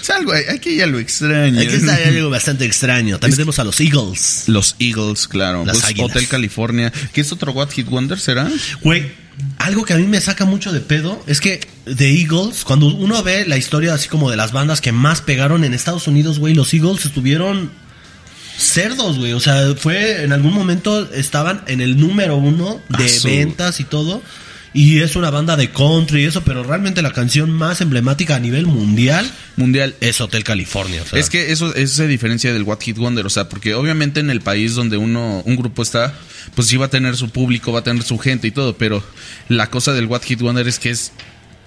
[0.03, 1.61] Es algo, aquí ya lo extraño.
[1.61, 3.19] Aquí está algo bastante extraño.
[3.19, 4.45] También tenemos a los Eagles.
[4.47, 5.65] Los Eagles, claro.
[5.65, 5.95] Las Pues.
[6.01, 6.93] Hotel California.
[7.13, 8.49] ¿Qué es otro What Hit Wonder será?
[8.83, 9.13] Güey,
[9.59, 13.23] algo que a mí me saca mucho de pedo es que The Eagles, cuando uno
[13.23, 16.55] ve la historia así como de las bandas que más pegaron en Estados Unidos, güey,
[16.55, 17.71] los Eagles estuvieron
[18.59, 19.33] cerdos, güey.
[19.35, 23.85] O sea, fue en algún momento estaban en el número uno de Ah, ventas y
[23.85, 24.23] todo.
[24.73, 28.39] Y es una banda de country y eso, pero realmente la canción más emblemática a
[28.39, 29.95] nivel mundial Mundial.
[30.01, 31.03] es Hotel California.
[31.03, 31.19] o sea.
[31.19, 34.31] Es que eso, eso se diferencia del What Hit Wonder, o sea, porque obviamente en
[34.31, 36.15] el país donde uno, un grupo está,
[36.55, 39.03] pues sí va a tener su público, va a tener su gente y todo, pero
[39.49, 41.13] la cosa del What Hit Wonder es que es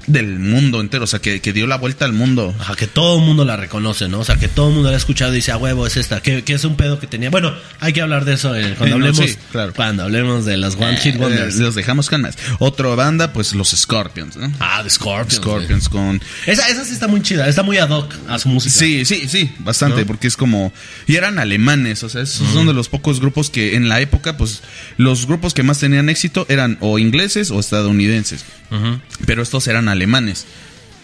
[0.07, 2.53] del mundo entero, o sea, que, que dio la vuelta al mundo.
[2.59, 4.19] Ajá, que todo el mundo la reconoce, ¿no?
[4.19, 6.21] O sea, que todo el mundo la ha escuchado y dice, a huevo, es esta.
[6.21, 7.29] Que, que es un pedo que tenía.
[7.29, 9.29] Bueno, hay que hablar de eso eh, cuando Eh, no, hablemos.
[9.31, 9.73] sí, claro.
[9.73, 11.55] Cuando hablemos de las One Hit Wonders.
[11.57, 12.37] Eh, los dejamos con más.
[12.59, 14.51] Otra banda, pues los Scorpions, ¿no?
[14.59, 15.35] ah, The Scorpions.
[15.35, 16.21] Scorpions con...
[16.45, 18.75] Esa, esa sí está muy chida, está muy ad hoc a su música.
[18.75, 20.07] Sí, sí, sí, bastante, ¿No?
[20.07, 20.73] porque es como...
[21.07, 24.37] Y eran alemanes, o sea, esos son de los pocos grupos que en la época,
[24.37, 24.61] pues,
[24.97, 28.45] los grupos que más tenían éxito eran o ingleses o estadounidenses.
[28.71, 28.99] Ujú.
[29.25, 30.45] Pero estos eran alemanes.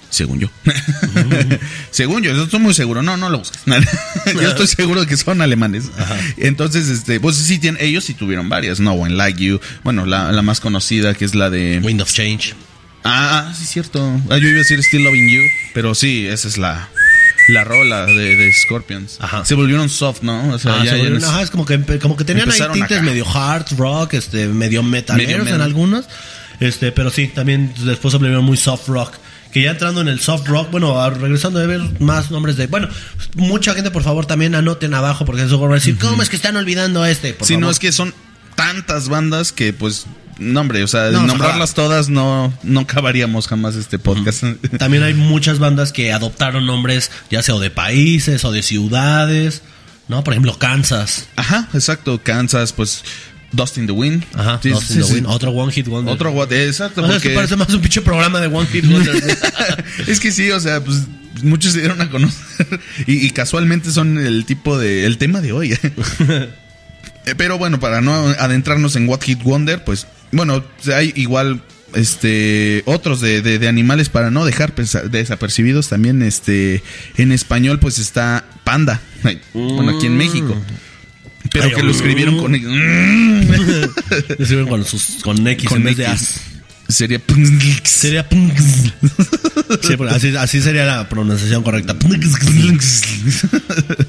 [0.09, 0.49] Según yo.
[1.91, 3.03] según yo, yo estoy muy seguro.
[3.03, 3.61] No, no lo busques.
[4.33, 5.85] yo estoy seguro de que son alemanes.
[6.37, 8.79] Entonces, este, pues sí, tienen, ellos sí tuvieron varias.
[8.79, 9.59] No One Like You.
[9.83, 11.79] Bueno, la, la más conocida que es la de.
[11.83, 12.55] Wind of Change.
[13.03, 14.19] Ah, sí, cierto.
[14.29, 15.41] Ah, yo iba a decir Still Loving You.
[15.73, 16.89] Pero sí, esa es la.
[17.49, 19.17] La rola de, de Scorpions.
[19.19, 19.43] Ajá.
[19.45, 20.53] Se volvieron soft, ¿no?
[20.53, 22.23] O sea, Ah, ya- se ya volvieron- no es- ajá, es como que, como que
[22.23, 23.01] tenían ahí tintes acá.
[23.01, 26.05] medio hard rock, este, medio metaleros Medio en algunos.
[26.59, 29.13] Este, pero sí, también después se muy soft rock.
[29.51, 32.67] Que ya entrando en el soft rock, bueno, a- regresando a ver más nombres de.
[32.67, 32.87] Bueno,
[33.35, 36.35] mucha gente, por favor, también anoten abajo, porque eso va a decir, ¿cómo es que
[36.35, 37.33] están olvidando a este?
[37.33, 38.13] Por sí, no, es que son
[38.55, 40.05] tantas bandas que, pues,
[40.37, 44.43] no, hombre, o sea, No, nombrarlas todas no, no acabaríamos jamás este podcast.
[44.77, 49.63] También hay muchas bandas que adoptaron nombres, ya sea o de países o de ciudades,
[50.07, 50.23] ¿no?
[50.23, 51.27] Por ejemplo, Kansas.
[51.35, 52.21] Ajá, exacto.
[52.23, 53.03] Kansas, pues,
[53.51, 54.23] Dust in the Wind.
[54.35, 55.13] Ajá, Sí, sí, in the sí.
[55.15, 56.13] Wind, otro One Hit Wonder.
[56.13, 57.03] Otro what, exacto.
[57.03, 59.15] O sea, es que parece más un pinche programa de One Hit Wonder.
[60.07, 61.03] es que sí, o sea, pues
[61.43, 62.67] muchos se dieron a conocer
[63.07, 65.77] y, y casualmente son el tipo de el tema de hoy.
[67.25, 70.63] Eh, Pero bueno, para no adentrarnos en What Hit Wonder, pues bueno,
[70.95, 71.61] hay igual
[71.93, 76.81] este otros de, de- de animales para no dejar desapercibidos también este
[77.17, 79.01] en español pues está Panda.
[79.53, 80.55] Bueno, aquí en México.
[81.51, 82.51] Pero Ay, que lo escribieron con
[84.67, 86.13] con, sus, con X con en vez de X.
[86.13, 86.48] as.
[86.89, 87.21] Sería
[87.83, 88.25] Sería.
[89.81, 91.95] Sí, así, así sería la pronunciación correcta.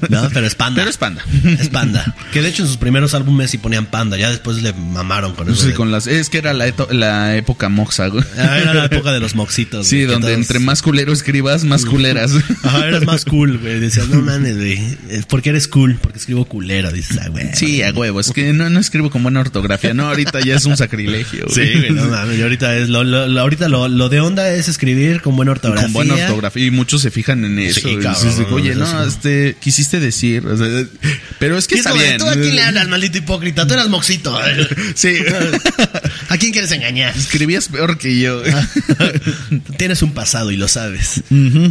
[0.09, 0.81] No, pero es panda.
[0.81, 1.23] Pero es Panda.
[1.59, 2.15] Es panda.
[2.33, 4.17] Que de hecho en sus primeros álbumes sí ponían panda.
[4.17, 5.61] Ya después le mamaron con eso.
[5.61, 8.23] Sí, de- con las, es que era la, eto- la época moxa, güey.
[8.37, 9.87] Ah, era la época de los moxitos.
[9.87, 12.31] Sí, güey, donde todos- entre más culero escribas, más culeras.
[12.63, 13.79] Ajá, eras más cool, güey.
[13.79, 14.97] Decías, no mames, güey.
[15.43, 16.91] Eres cool, porque escribo culero.
[16.91, 17.49] Dices, ah, güey.
[17.53, 18.19] Sí, a huevo.
[18.19, 19.93] Es que no, no escribo con buena ortografía.
[19.93, 21.45] No, ahorita ya es un sacrilegio.
[21.49, 22.39] Sí, güey, no mames.
[22.39, 25.51] Y ahorita es lo, lo, lo- ahorita lo, lo de onda es escribir con buena
[25.51, 25.83] ortografía.
[25.85, 26.65] Con buena ortografía.
[26.65, 27.79] Y muchos se fijan en eso.
[27.81, 30.45] Sí, Y cabrón, dices, Oye, no, este, quisiste decir.
[30.47, 30.67] o sea,
[31.39, 32.17] pero es que está de, bien.
[32.17, 33.65] ¿Tú a quién le hablas, maldito hipócrita?
[33.67, 34.37] Tú eras moxito.
[34.95, 35.15] Sí.
[36.29, 37.15] ¿A quién quieres engañar?
[37.15, 38.41] Escribías peor que yo.
[39.77, 41.23] Tienes un pasado y lo sabes.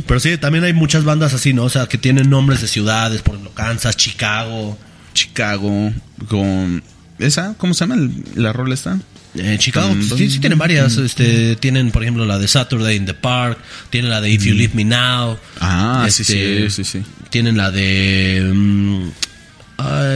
[0.07, 1.65] Pero sí, también hay muchas bandas así, ¿no?
[1.65, 4.79] O sea, que tienen nombres de ciudades, por ejemplo, Kansas, Chicago.
[5.15, 5.93] Chicago.
[6.29, 6.83] Con.
[7.19, 7.55] ¿Esa?
[7.59, 8.99] ¿Cómo se llama el- la rola esta?
[9.37, 10.97] Eh, Chicago, Mm, sí, sí tienen varias.
[10.97, 13.59] Este, tienen, por ejemplo, la de Saturday in the Park.
[13.90, 15.38] Tienen la de If You Leave Me Now.
[15.61, 17.05] Ah, sí, Este, sí, sí, sí.
[17.31, 18.51] Tienen la de.
[18.53, 19.09] mm,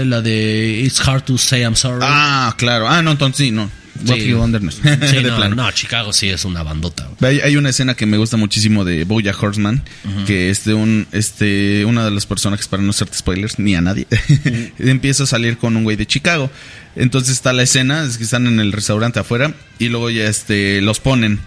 [0.06, 2.00] la de It's Hard to Say I'm Sorry.
[2.02, 2.88] Ah, claro.
[2.88, 3.70] Ah, no, entonces sí, no.
[4.06, 4.32] What Sí.
[4.32, 4.70] No.
[5.06, 5.54] Sí, de no, plano.
[5.54, 7.08] no, Chicago sí es una bandota.
[7.20, 9.82] Hay, hay una escena que me gusta muchísimo de Boya Horseman,
[10.26, 13.80] que es de un, este, uno de los personajes, para no hacerte spoilers, ni a
[13.80, 14.06] nadie,
[14.78, 16.50] empieza a salir con un güey de Chicago.
[16.96, 20.80] Entonces está la escena, es que están en el restaurante afuera, y luego ya este,
[20.80, 21.40] los ponen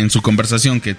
[0.00, 0.96] en su conversación que,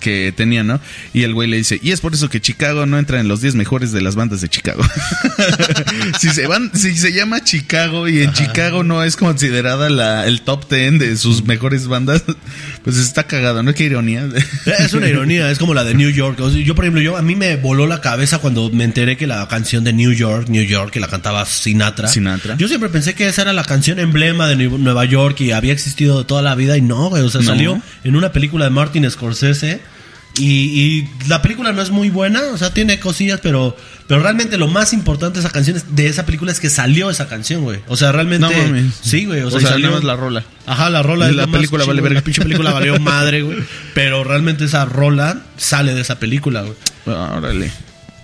[0.00, 0.80] que tenían, ¿no?
[1.12, 3.40] Y el güey le dice, y es por eso que Chicago no entra en los
[3.40, 4.82] 10 mejores de las bandas de Chicago.
[6.20, 10.42] si se van, si se llama Chicago y en Chicago no es considerada la, el
[10.42, 12.22] top 10 de sus mejores bandas,
[12.82, 13.74] pues está cagado, ¿no?
[13.74, 14.28] Qué ironía.
[14.78, 16.38] Es una ironía, es como la de New York.
[16.40, 19.16] O sea, yo, por ejemplo, yo a mí me voló la cabeza cuando me enteré
[19.16, 22.08] que la canción de New York, New York, que la cantaba Sinatra.
[22.08, 22.56] Sinatra.
[22.56, 25.72] Yo siempre pensé que esa era la canción emblema de Nue- Nueva York y había
[25.72, 27.22] existido toda la vida y no, güey.
[27.22, 27.46] O sea, No.
[27.46, 29.80] salió en una película de Martin Scorsese.
[30.36, 33.76] Y, y la película no es muy buena, o sea, tiene cosillas, pero,
[34.08, 37.08] pero realmente lo más importante de esa canción es- de esa película es que salió
[37.08, 37.78] esa canción, güey.
[37.86, 38.44] O sea, realmente.
[38.44, 38.90] No.
[39.00, 39.42] Sí, güey.
[39.42, 40.44] O O sea, y salió- nada más la rola.
[40.66, 42.18] Ajá, la rola es La más película vale verga.
[42.18, 43.58] La pinche película valió madre, güey.
[43.94, 46.74] Pero realmente esa rola sale de esa película, güey.
[47.06, 47.70] Órale.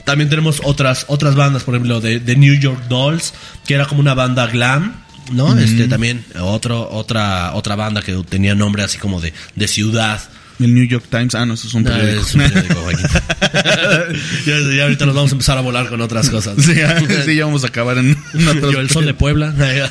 [0.04, 3.34] También tenemos otras, otras bandas, por ejemplo, de, de New York Dolls,
[3.66, 4.96] que era como una banda glam,
[5.30, 5.58] ¿no?
[5.58, 10.20] Este también, otro, otra, otra banda que tenía nombre así como de, de ciudad.
[10.58, 11.34] El New York Times.
[11.34, 12.20] Ah, no, eso es un Ah, periódico.
[12.20, 13.06] es un periódico, Joaquín.
[14.46, 16.62] ya, ya ahorita nos vamos a empezar a volar con otras cosas.
[16.62, 19.54] Sí, ya, sí, ya vamos a acabar en Yo, el sol de Puebla.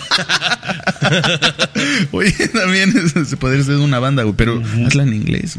[2.11, 2.93] Oye, también
[3.25, 5.57] se podría ser una banda, güey, pero hazla en inglés.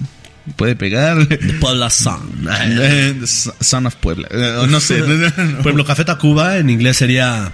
[0.57, 1.27] Puede pegar.
[1.61, 2.49] Puebla Sun.
[2.49, 3.21] Eh,
[3.61, 4.29] Son of Puebla.
[4.31, 4.99] Eh, no sé.
[4.99, 7.53] Ejemplo, Café Tacuba en inglés sería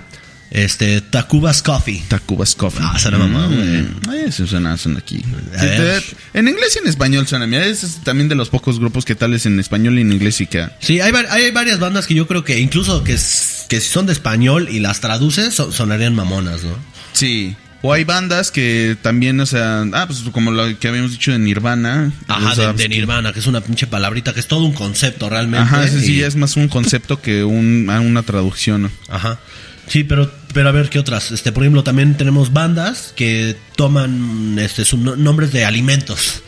[0.51, 2.03] Este, Tacuba's Coffee.
[2.09, 2.81] Tacuba's Coffee.
[2.83, 5.17] Ah, suena mamá, Mm, Ay, eso suena, suena aquí.
[5.19, 5.27] Sí,
[5.61, 6.03] te-
[6.39, 7.47] En inglés y en español suena.
[7.47, 10.41] Mira, ese es también de los pocos grupos que tales en español y en inglés
[10.41, 10.69] y que...
[10.81, 13.89] Sí, hay, var- hay varias bandas que yo creo que incluso que, s- que si
[13.91, 16.77] son de español y las traduces, so- sonarían mamonas, ¿no?
[17.13, 17.57] Sí.
[17.87, 21.39] O hay bandas que también, o sea, ah, pues como lo que habíamos dicho de
[21.39, 22.11] Nirvana.
[22.27, 25.29] Ajá, de, pues, de Nirvana, que es una pinche palabrita, que es todo un concepto
[25.31, 25.63] realmente.
[25.63, 28.91] Ajá, ese sí y- es más un concepto que un, ah, una traducción.
[29.09, 29.39] Ajá.
[29.87, 31.31] Sí, pero, pero a ver qué otras.
[31.31, 36.43] Este, por ejemplo, también tenemos bandas que toman este, sus no- nombres de alimentos,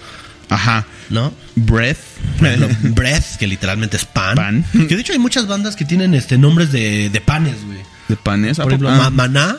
[0.48, 0.86] Ajá.
[1.08, 1.32] ¿no?
[1.54, 1.98] Breath.
[2.40, 4.34] Ejemplo, breath, que literalmente es pan.
[4.34, 4.64] Pan.
[4.72, 7.78] Que de hecho hay muchas bandas que tienen este nombres de, de panes, güey.
[8.08, 8.58] De panes.
[8.58, 9.08] ¿a Por ejemplo, Ah.
[9.10, 9.58] Maná.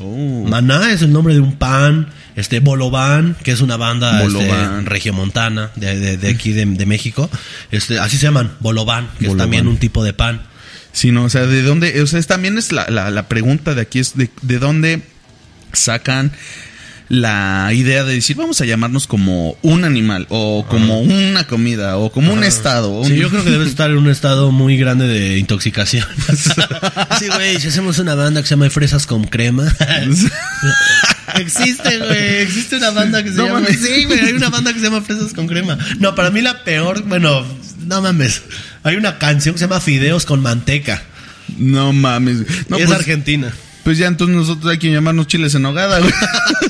[0.00, 0.44] Oh.
[0.48, 2.08] Maná es el nombre de un pan.
[2.36, 7.28] Este, Bolobán, que es una banda este, regiomontana de, de, de aquí de, de México.
[7.70, 10.42] Este, así se llaman, Bolobán, que es también un tipo de pan.
[10.92, 12.00] Sí, no, o sea, ¿de dónde?
[12.02, 15.02] O sea, es- también es la, la, la pregunta de aquí, es de, de dónde
[15.72, 16.32] sacan
[17.10, 22.10] la idea de decir, vamos a llamarnos como un animal, o como una comida, o
[22.12, 22.94] como un estado.
[22.94, 26.06] o Sí, un- yo creo que debes estar en un estado muy grande de intoxicación.
[27.18, 29.64] sí, güey, si hacemos una banda que se llama Fresas con Crema.
[31.36, 33.60] existe, güey, existe una banda que se No llama...
[33.60, 33.80] mames.
[33.80, 35.78] Sí, güey, hay una banda que se llama Fresas con Crema.
[35.98, 37.44] No, para mí la peor, bueno,
[37.86, 38.42] no mames.
[38.82, 41.02] Hay una canción que se llama Fideos con Manteca.
[41.58, 42.38] No mames.
[42.68, 43.52] No, es pues, Argentina.
[43.84, 46.12] Pues ya entonces nosotros hay que llamarnos chiles en nogada, güey.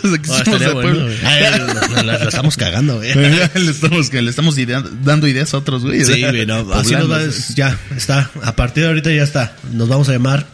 [0.03, 1.05] O sea, que somos estaría de bueno, pueblo.
[1.07, 1.19] güey.
[1.27, 3.15] Ay, la, la- la estamos cagando, güey.
[3.15, 6.03] le estamos, le estamos idea- dando ideas a otros, güey.
[6.05, 8.31] Sí, güey, no, así nos va, es- ya, está.
[8.43, 9.55] A partir de ahorita ya está.
[9.73, 10.47] Nos vamos a llamar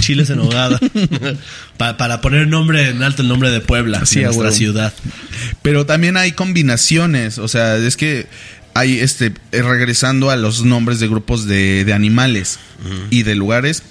[0.00, 0.80] Chiles en Hogada.
[1.76, 4.92] Pa- para poner nombre en alto el nombre de Puebla, Sí, de nuestra ciudad.
[5.60, 8.26] Pero también hay combinaciones, o sea, es que
[8.74, 12.58] hay este eh, regresando a los nombres de grupos de, de animales
[13.10, 13.82] y de lugares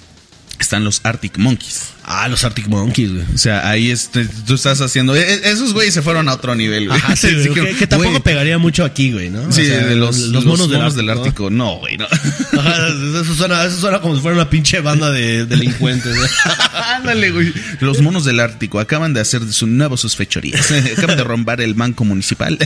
[0.58, 1.90] están los Arctic Monkeys.
[2.06, 3.24] Ah, los Arctic Monkeys, güey.
[3.34, 5.16] O sea, ahí este, tú estás haciendo.
[5.16, 6.98] eh, eh, esos güeyes se fueron a otro nivel, güey.
[7.00, 9.40] Ajá, sí, güey, que, que tampoco güey, pegaría mucho aquí, güey, ¿no?
[9.48, 11.12] O Sí, sea, de los, los monos, del, ¿no?
[11.12, 11.48] Ártico.
[11.48, 12.04] No, güey, no.
[12.58, 12.88] Ajá,
[13.22, 16.14] eso, suena, eso suena como si fuera una pinche banda de delincuentes.
[16.96, 17.52] Ándale, güey.
[17.80, 20.70] Los monos del Ártico acaban de hacer su nuevo sus fechorías.
[20.96, 22.58] acaban de romper el banco municipal.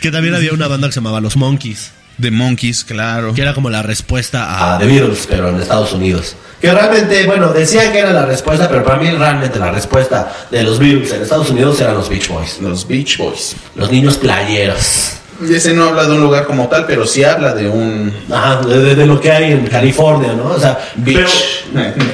[0.00, 3.32] que también había una banda que se llamaba Los Monkeys, De Monkeys, claro.
[3.34, 4.78] que era como la respuesta a...
[4.78, 6.36] The Beatles, pero en Estados Unidos.
[6.60, 10.62] Que realmente, bueno, decían que era la respuesta, pero para mí realmente la respuesta de
[10.62, 12.58] los Beatles en Estados Unidos eran los Beach Boys.
[12.60, 13.56] Los Beach Boys.
[13.74, 15.19] Los niños playeros.
[15.48, 18.12] Y ese no habla de un lugar como tal, pero sí habla de un.
[18.30, 20.44] Ajá, de, de- de lo que hay en California, ¿no?
[20.50, 21.16] O sea, Beach.
[21.16, 21.30] pero-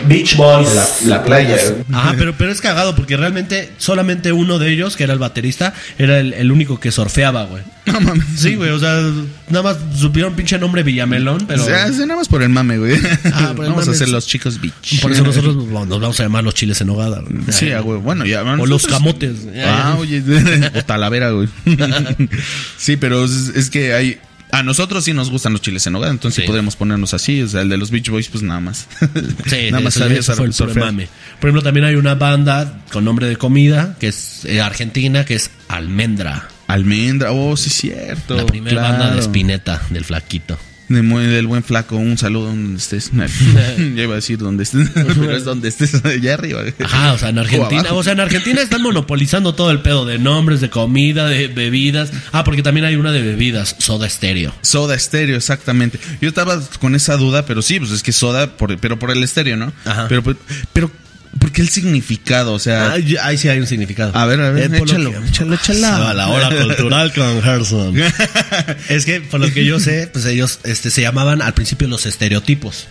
[0.06, 0.68] Beach Boys.
[0.74, 1.56] La, la playa.
[1.92, 5.72] Ajá, pero, pero es cagado porque realmente solamente uno de ellos, que era el baterista,
[5.98, 7.62] era el, el único que surfeaba, güey.
[7.86, 8.24] No mames.
[8.36, 9.00] Sí, güey, o sea,
[9.48, 12.98] nada más supieron pinche nombre Villamelón, pero O sea, nada más por el mame, güey.
[13.32, 13.92] Ah, por el Vamos mame.
[13.92, 15.00] a hacer los chicos Beach.
[15.00, 17.42] por eso nosotros nos vamos a llamar los chiles en hogada, güey.
[17.50, 18.00] Sí, ah, güey.
[18.00, 18.42] Bueno, ya.
[18.42, 19.46] O los camotes.
[19.64, 20.20] Ah, oye.
[20.74, 21.48] o Talavera, güey.
[22.76, 24.18] sí, pero es, es que hay.
[24.52, 26.46] A nosotros sí nos gustan los chiles en hogar, entonces Sí.
[26.46, 27.42] podemos ponernos así.
[27.42, 28.86] O sea, el de los Beach Boys, pues nada más.
[29.46, 30.20] Sí, nada más sabía.
[30.22, 35.34] Por ejemplo, también hay una banda con nombre de comida que es eh, argentina, que
[35.34, 36.48] es Almendra.
[36.68, 38.36] Almendra, oh, sí, cierto.
[38.36, 38.98] La primera claro.
[38.98, 40.58] banda de Spinetta, del flaquito.
[40.88, 43.10] Del buen flaco, un saludo donde estés.
[43.96, 46.62] ya iba a decir donde estés, pero es donde estés, allá arriba.
[46.84, 50.18] Ajá, o sea, en Argentina, o sea, en Argentina están monopolizando todo el pedo de
[50.18, 52.12] nombres, de comida, de bebidas.
[52.32, 54.54] Ah, porque también hay una de bebidas, Soda Stereo.
[54.62, 55.98] Soda estéreo, exactamente.
[56.20, 59.22] Yo estaba con esa duda, pero sí, pues es que soda, por, pero por el
[59.22, 59.72] estéreo, ¿no?
[59.84, 60.06] Ajá.
[60.08, 60.22] Pero,
[60.72, 60.90] pero,
[61.38, 62.52] pero, ¿por qué el significado?
[62.52, 64.16] O sea, Ah, ahí sí hay un significado.
[64.16, 65.86] A ver, a ver, Eh, échalo, que- échalo, échalo.
[66.08, 67.94] A la hora cultural con Gerson.
[68.88, 72.06] es que, por lo que yo sé, pues ellos este, se llamaban al principio los
[72.06, 72.86] estereotipos.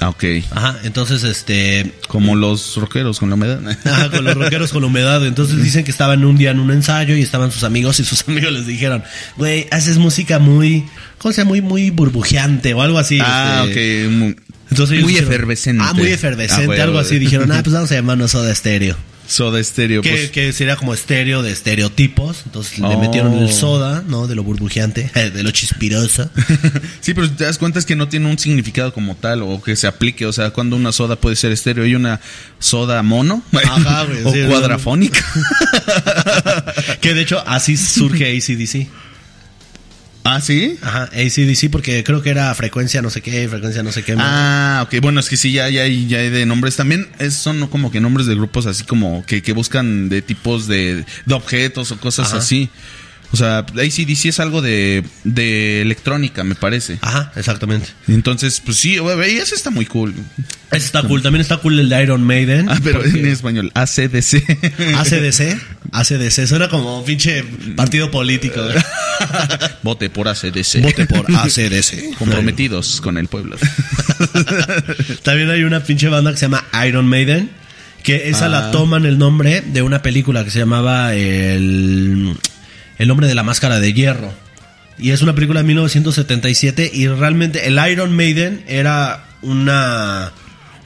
[0.00, 0.24] Ah, ok.
[0.50, 1.92] Ajá, entonces, este...
[2.08, 3.60] Como los rockeros con la humedad.
[3.84, 5.26] Ajá, con los rockeros con la humedad.
[5.26, 8.24] Entonces dicen que estaban un día en un ensayo y estaban sus amigos y sus
[8.28, 9.02] amigos les dijeron,
[9.36, 10.84] güey, haces música muy,
[11.18, 11.50] ¿cómo se llama?
[11.50, 13.18] Muy, muy burbujeante o algo así.
[13.22, 14.06] ah, este.
[14.06, 14.12] ok.
[14.12, 14.36] Muy,
[14.70, 15.84] Entonces muy dijeron, efervescente.
[15.86, 17.18] Ah, muy efervescente, Ah, algo así.
[17.18, 18.96] Dijeron, ah, pues vamos a llamarnos Soda Estéreo.
[19.26, 20.02] Soda estéreo.
[20.02, 22.42] Que, Pues, que sería como estéreo de estereotipos.
[22.46, 22.98] Entonces le Oh.
[23.00, 24.26] metieron el soda, ¿no?
[24.26, 26.30] De lo burbujeante, de lo chispiroso.
[27.00, 29.76] sí, pero te das cuenta es que no tiene un significado como tal o que
[29.76, 30.26] se aplique.
[30.26, 32.20] O sea, cuando una soda puede ser estéreo y una
[32.58, 35.24] soda mono Ajá, o sí, cuadrafónica.
[37.00, 38.88] que de hecho así surge ACDC.
[40.24, 40.76] Ah, sí.
[40.82, 44.14] Ajá, ACDC porque creo que era frecuencia no sé qué, frecuencia no sé qué.
[44.18, 46.76] Ah, ok, bueno, es que sí, ya, ya, hay, ya hay de nombres.
[46.76, 50.66] También es- son como que nombres de grupos así como que, que buscan de tipos
[50.66, 52.38] de, de objetos o cosas Ajá.
[52.38, 52.68] así.
[53.32, 56.98] O sea, ACDC es algo de, de electrónica, me parece.
[57.00, 57.88] Ajá, exactamente.
[58.06, 60.14] Entonces, pues sí, y ese está muy cool.
[60.70, 61.20] Ese está cool.
[61.20, 62.68] También está cool el de Iron Maiden.
[62.68, 64.44] Ah, pero porque- en español, ACDC.
[64.98, 65.58] ACDC.
[66.00, 66.46] ACDC.
[66.46, 67.42] Suena como pinche
[67.76, 68.62] partido político.
[68.62, 68.74] güey.
[69.82, 70.82] Vote por ACDC.
[70.82, 72.16] Vote por ACDC.
[72.18, 73.56] Comprometidos con el pueblo.
[75.22, 77.50] También hay una pinche banda que se llama Iron Maiden.
[78.02, 78.70] Que esa la Ah.
[78.70, 82.36] toman el nombre de una película que se llamaba El,
[82.98, 84.32] el hombre de la máscara de hierro.
[84.98, 90.32] Y es una película de 1977 y realmente el Iron Maiden era una...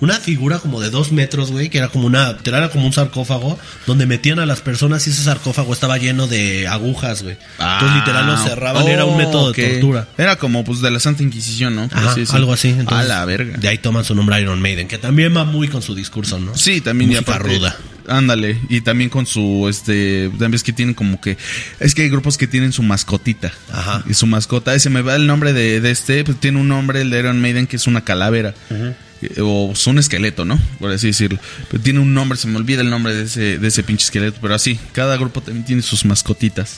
[0.01, 3.59] Una figura como de dos metros, güey, que era como una, era como un sarcófago,
[3.87, 7.37] donde metían a las personas y ese sarcófago estaba lleno de agujas, güey.
[7.59, 10.09] Entonces literal lo cerraban, era un método Ah, de tortura.
[10.17, 11.89] Era como pues de la Santa Inquisición, ¿no?
[11.93, 12.69] Ajá, así algo así.
[12.69, 13.57] a entonces, la verga.
[13.57, 16.57] De ahí toman su nombre Iron Maiden, que también va muy con su discurso, ¿no?
[16.57, 17.77] Sí, también Música aparte- ruda.
[18.11, 21.37] Ándale, y también con su, este, también es que tienen como que,
[21.79, 23.53] es que hay grupos que tienen su mascotita.
[23.71, 24.03] Ajá.
[24.09, 27.03] Y su mascota, ese me va el nombre de, de este, pues tiene un nombre,
[27.03, 28.55] el de Iron Maiden, que es una calavera.
[28.71, 28.95] Eh,
[29.41, 30.61] O es un esqueleto, ¿no?
[30.79, 31.39] Por así decirlo.
[31.71, 34.39] Pero tiene un nombre, se me olvida el nombre de ese, de ese pinche esqueleto.
[34.41, 36.77] Pero así, cada grupo también tiene sus mascotitas.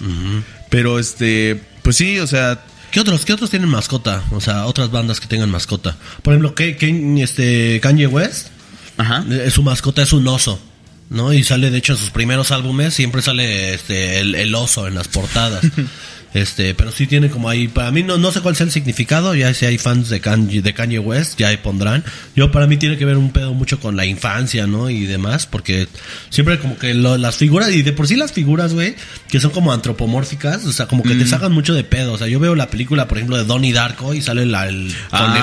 [0.70, 4.24] Pero este, pues sí, o sea, ¿Qué otros, ¿Qué otros tienen mascota?
[4.32, 5.96] O sea, otras bandas que tengan mascota.
[6.22, 8.48] Por ejemplo, ¿qué, qué- este, Kanye West,
[8.96, 9.24] ajá.
[9.30, 10.60] eh, su mascota es un oso,
[11.08, 11.32] ¿no?
[11.32, 14.96] Y sale, de hecho, en sus primeros álbumes siempre sale este, el, el oso en
[14.96, 15.64] las portadas.
[16.32, 19.34] Este, pero sí tiene como ahí, para mí no, no sé cuál sea el significado,
[19.34, 22.04] ya si hay fans de Kanye, de Kanye West, ya ahí pondrán.
[22.36, 24.90] Yo para mí tiene que ver un pedo mucho con la infancia, ¿no?
[24.90, 25.88] Y demás, porque
[26.28, 28.94] siempre como que lo- las figuras, y de por sí las figuras, güey,
[29.28, 32.12] que son como antropomórficas, o sea, como que te sacan mucho de pedo.
[32.12, 34.94] O sea, yo veo la película, por ejemplo, de Donnie Darko y sale la- el
[35.10, 35.42] Ah, el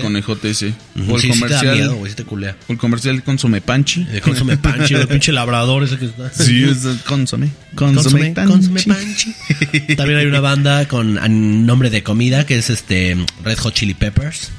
[0.00, 0.72] conejote ese.
[1.08, 1.74] O el sí, sí te da comercial.
[1.76, 2.56] miedo, güey, sí te culea.
[2.68, 4.04] o el comercial consume panchi.
[4.04, 6.30] De Consume Panchi, el pinche labrador ese que está.
[6.32, 7.50] Sí, es el consome.
[7.74, 8.52] Consome, Consume, panchi.
[8.52, 9.94] consume Panchi.
[9.96, 13.94] También hay una banda con a nombre de comida que es este Red Hot Chili
[13.94, 14.50] Peppers.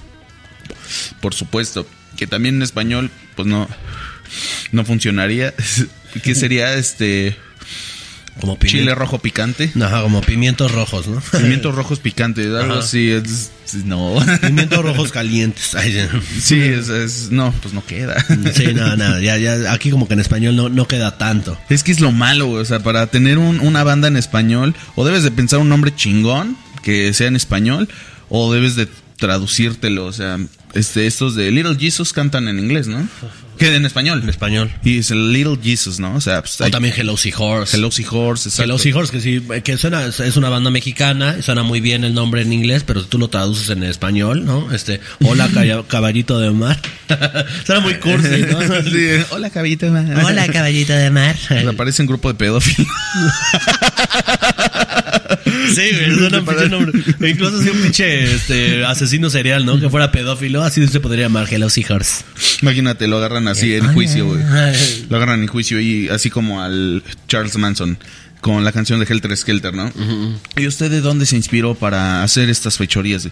[1.22, 1.88] Por supuesto.
[2.18, 3.68] Que también en español, pues no,
[4.72, 5.54] no funcionaría.
[6.24, 7.36] ¿Qué sería este
[8.42, 9.72] Como chile rojo picante?
[9.82, 11.22] Ajá, como pimientos rojos, ¿no?
[11.32, 13.10] Pimientos rojos picantes, algo así.
[13.12, 13.52] es-
[13.86, 14.16] no.
[14.42, 15.74] Pimientos rojos calientes.
[16.40, 18.16] Sí, es, es- no, pues no queda.
[18.54, 21.58] sí, no, no, ya, ya, aquí como que en español no, no queda tanto.
[21.70, 22.62] Es que es lo malo, güey.
[22.62, 25.96] O sea, para tener un- una banda en español, o debes de pensar un nombre
[25.96, 27.88] chingón que sea en español,
[28.30, 30.06] o debes de traducírtelo.
[30.06, 30.38] O sea,
[30.74, 33.08] este, estos de Little Jesus cantan en inglés, ¿no?
[33.58, 34.22] Que en español.
[34.24, 34.72] En español.
[34.84, 36.16] Y es el Little Jesus, ¿no?
[36.16, 37.78] O sea, pues, O hay- también Hello Seahorse.
[37.78, 38.64] Hello Seahorse, exacto.
[38.64, 42.42] Hello Seahorse, que sí, que suena, es una banda mexicana, suena muy bien el nombre
[42.42, 44.72] en inglés, pero si tú lo traduces en español, ¿no?
[44.74, 45.50] Este, hola
[45.88, 46.80] caballito de mar.
[47.66, 48.60] suena muy cursi, ¿no?
[48.84, 49.88] Sí, hola, caballito.
[49.88, 51.36] Hola caballito de mar.
[51.50, 52.88] Me parece un grupo de pedófilos.
[55.74, 57.04] Sí, güey, suena un pinche nombre.
[57.30, 59.80] Incluso si un pinche este, asesino serial, ¿no?
[59.80, 62.24] Que fuera pedófilo, así se podría llamar Hello Seahorse.
[62.62, 64.42] Imagínate, lo agarran así en juicio, güey.
[65.10, 67.98] Lo agarran en juicio y así como al Charles Manson
[68.44, 69.90] con la canción de Helter Skelter, ¿no?
[70.58, 73.30] ¿Y usted de dónde se inspiró para hacer estas fechorías?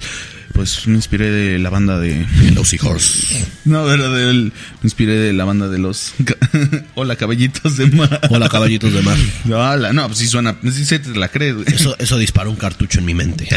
[0.53, 3.45] Pues me inspiré de la banda de Hello Seahorse.
[3.66, 6.14] No, pero del me inspiré de la banda de los
[6.95, 8.22] Hola, caballitos de mar.
[8.30, 9.18] Hola caballitos de mar.
[9.45, 11.68] Hola, no, pues sí suena, sí se te la crees, güey.
[11.68, 13.49] Eso, eso disparó un cartucho en mi mente.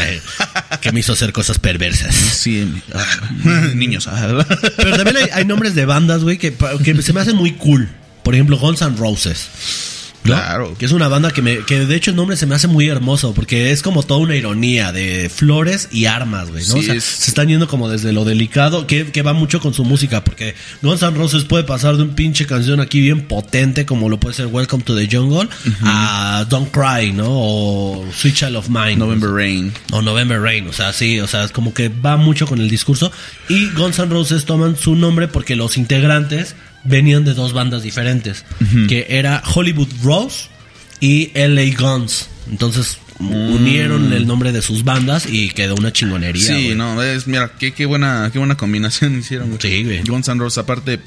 [0.81, 2.13] Que me hizo hacer cosas perversas.
[2.13, 4.07] Sí, ah, niños.
[4.07, 4.45] ah.
[4.75, 6.53] Pero también hay, hay nombres de bandas, güey, que
[7.01, 7.87] se me hacen muy cool.
[8.23, 9.94] Por ejemplo, Guns N' Roses.
[10.25, 10.75] Claro.
[10.77, 12.87] Que es una banda que, me, que de hecho el nombre se me hace muy
[12.87, 16.73] hermoso porque es como toda una ironía de flores y armas, güey, ¿no?
[16.73, 19.59] Sí, o sea, es- se están yendo como desde lo delicado, que, que va mucho
[19.59, 23.21] con su música, porque Guns N' Roses puede pasar de un pinche canción aquí bien
[23.27, 25.47] potente como lo puede ser Welcome to the Jungle
[25.83, 27.25] a Don't Cry, ¿no?
[27.29, 28.95] O Sweet Child of Mine.
[28.97, 29.71] November Rain.
[29.91, 32.69] O November Rain, o sea, sí, o sea, es como que va mucho con el
[32.69, 33.11] discurso.
[33.49, 36.55] Y Guns N' Roses toman su nombre porque los integrantes
[36.85, 38.45] venían de dos bandas diferentes,
[38.87, 40.47] que era Hollywood Rose
[40.99, 42.29] y LA Guns.
[42.49, 46.47] Entonces unieron el nombre de sus bandas y quedó una chingonería.
[46.47, 49.57] Sí, no, es, mira, qué, qué buena, qué buena combinación hicieron.
[49.59, 50.03] Sí, güey.
[50.03, 50.99] Guns N' Roses, aparte,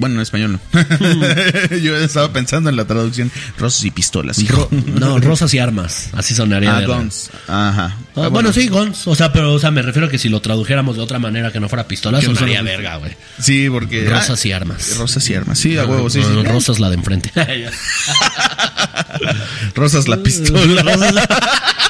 [0.00, 1.76] bueno, en español no.
[1.76, 4.38] Yo estaba pensando en la traducción, rosas y pistolas.
[4.38, 4.66] hijo.
[4.70, 6.74] No, Rosas y Armas, así sonaría.
[6.76, 7.30] Ah, de- Guns.
[7.46, 7.96] Ajá.
[8.16, 9.06] Ah, bueno, sí, Guns.
[9.06, 11.52] O sea, pero o sea, me refiero a que si lo tradujéramos de otra manera
[11.52, 13.12] que no fuera pistola, Que no sonaría fuera- verga, güey.
[13.38, 14.08] Sí, porque.
[14.08, 14.96] Rosas ah, y armas.
[14.96, 15.58] Rosas y armas.
[15.58, 16.42] Sí, a huevo, sí, sí.
[16.44, 17.30] Rosas la de enfrente.
[19.74, 21.28] Rosas la pistola.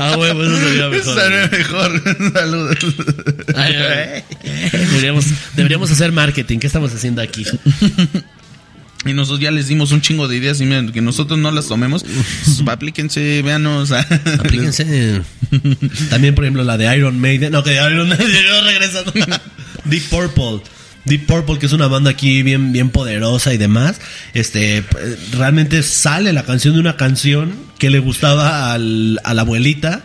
[0.00, 1.18] Ah, huevo, eso sería mejor.
[1.18, 2.32] Estaría mejor.
[2.32, 2.76] Saludos.
[3.54, 4.24] Ay, ay.
[4.72, 6.58] Deberíamos, deberíamos hacer marketing.
[6.58, 7.44] ¿Qué estamos haciendo aquí?
[9.06, 11.68] Y nosotros ya les dimos un chingo de ideas y miren, que nosotros no las
[11.68, 13.92] tomemos, pues, aplíquense, véanos.
[14.38, 15.22] Aplíquense.
[16.10, 17.50] También, por ejemplo, la de Iron Maiden.
[17.52, 19.02] No, que de Iron Maiden no regresa.
[19.86, 20.60] Deep Purple.
[21.04, 24.00] Deep Purple, que es una banda aquí bien, bien poderosa y demás.
[24.34, 24.84] Este,
[25.32, 30.04] realmente sale la canción de una canción que le gustaba al, a la abuelita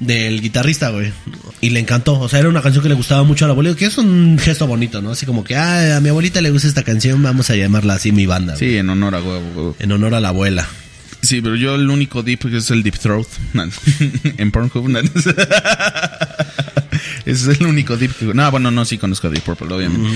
[0.00, 1.12] del guitarrista, güey.
[1.60, 2.20] Y le encantó.
[2.20, 4.38] O sea, era una canción que le gustaba mucho a la abuelita, que es un
[4.40, 5.10] gesto bonito, ¿no?
[5.10, 8.12] Así como que, ah, a mi abuelita le gusta esta canción, vamos a llamarla así
[8.12, 8.54] mi banda.
[8.54, 8.70] güey.
[8.70, 9.76] Sí, en honor a huevo.
[9.78, 10.68] En honor a la abuela.
[11.20, 13.26] Sí, pero yo el único deep es el Deep Throat.
[14.36, 14.88] en Pornhub.
[17.30, 18.24] Ese es el único deep que...
[18.26, 20.08] No, bueno, no, sí conozco a Deep Purple, obviamente.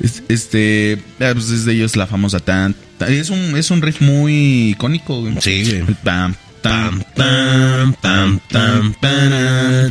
[0.00, 1.02] Es- Este...
[1.20, 2.74] ah, Pues es de ellos la famosa tan...
[2.98, 5.28] tan- Es un, es un riff muy icónico.
[5.40, 5.96] Sí, güey.
[6.04, 9.90] Pam, Pam, pam, pam, pam, pam.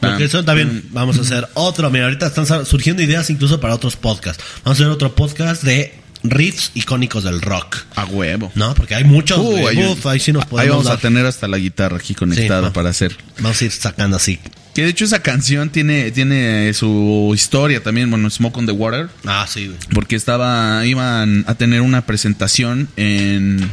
[0.00, 1.90] Porque eso también vamos a hacer otro.
[1.90, 4.42] Mira, ahorita están surgiendo ideas incluso para otros podcasts.
[4.64, 7.78] Vamos a hacer otro podcast de riffs icónicos del rock.
[7.96, 8.52] A huevo.
[8.54, 8.74] ¿No?
[8.74, 9.38] Porque hay muchos.
[9.38, 12.14] Uh, hay Uf, ahí sí nos ahí podemos vamos a tener hasta la guitarra aquí
[12.14, 13.16] conectada Sí, para hacer.
[13.40, 14.38] Vamos a ir sacando así.
[14.74, 19.08] Que de hecho esa canción tiene, tiene su historia también, bueno, Smoke on the Water.
[19.24, 19.78] Ah, sí, güey.
[19.92, 23.70] Porque estaba, iban a tener una presentación en...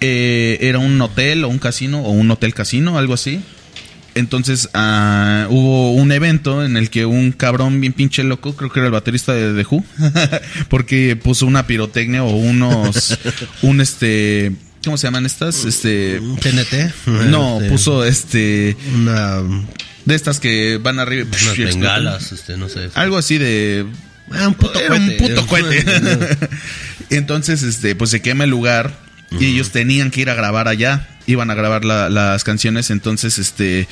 [0.00, 3.42] eh, era un hotel o un casino o un hotel casino, algo así.
[4.14, 8.80] Entonces ah, hubo un evento en el que un cabrón bien pinche loco, creo que
[8.80, 9.84] era el baterista de The Who,
[10.68, 13.18] porque puso una pirotecnia o unos,
[13.62, 14.52] un este,
[14.84, 15.64] ¿cómo se llaman estas?
[15.64, 16.92] Este, TNT.
[17.30, 19.40] no, Este, puso este, Una,
[20.04, 21.24] de estas que van arriba.
[21.28, 21.80] unas explotan.
[21.80, 22.90] bengalas, este, no sé.
[22.94, 23.86] Algo así de
[24.30, 25.28] Ah, un puto era un cohete.
[25.28, 25.84] puto cohete.
[27.10, 28.96] Entonces, este, pues se quema el lugar
[29.38, 31.08] y ellos tenían que ir a grabar allá.
[31.26, 32.90] Iban a grabar la- las canciones.
[32.90, 33.88] Entonces, este,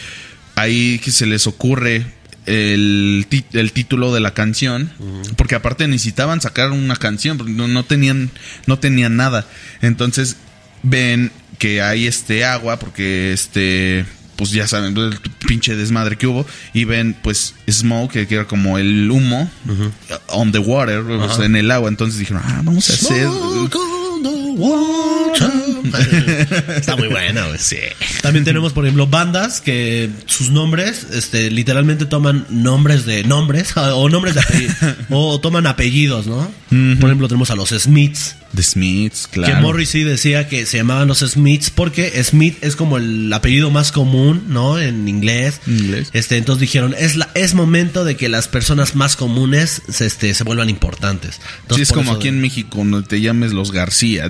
[0.55, 2.07] ahí que se les ocurre
[2.47, 4.91] el, el título de la canción.
[5.37, 7.37] Porque aparte necesitaban sacar una canción.
[7.39, 8.31] porque no, no tenían,
[8.67, 9.47] no tenían nada.
[9.83, 10.37] Entonces,
[10.83, 14.07] ven que hay este agua porque este
[14.37, 18.79] pues ya saben el pinche desmadre que hubo y ven pues smoke que era como
[18.79, 19.51] el humo
[20.29, 23.77] on the water o sea, en el agua entonces dijeron ah vamos a hacer Smoke
[23.77, 25.11] on the water.
[26.77, 27.59] Está muy buena, güey.
[27.59, 27.79] Sí.
[28.23, 34.09] También tenemos, por ejemplo, bandas que sus nombres, este, literalmente toman nombres de nombres o
[34.09, 34.77] nombres de apellidos
[35.11, 36.51] o toman apellidos, ¿no?
[36.71, 38.37] Por ejemplo, tenemos a los Smiths.
[38.55, 42.97] The Smiths Que claro Morrissey decía que se llamaban los Smiths porque Smith es como
[42.97, 44.79] el apellido más común, ¿no?
[44.79, 45.61] En inglés.
[45.67, 46.11] Inglés.
[46.13, 50.35] Este, entonces dijeron, es la, es momento de que las personas más comunes se, este,
[50.35, 51.37] se vuelvan importantes.
[51.37, 54.29] sí Entonces, es por como aquí en México no te llames los García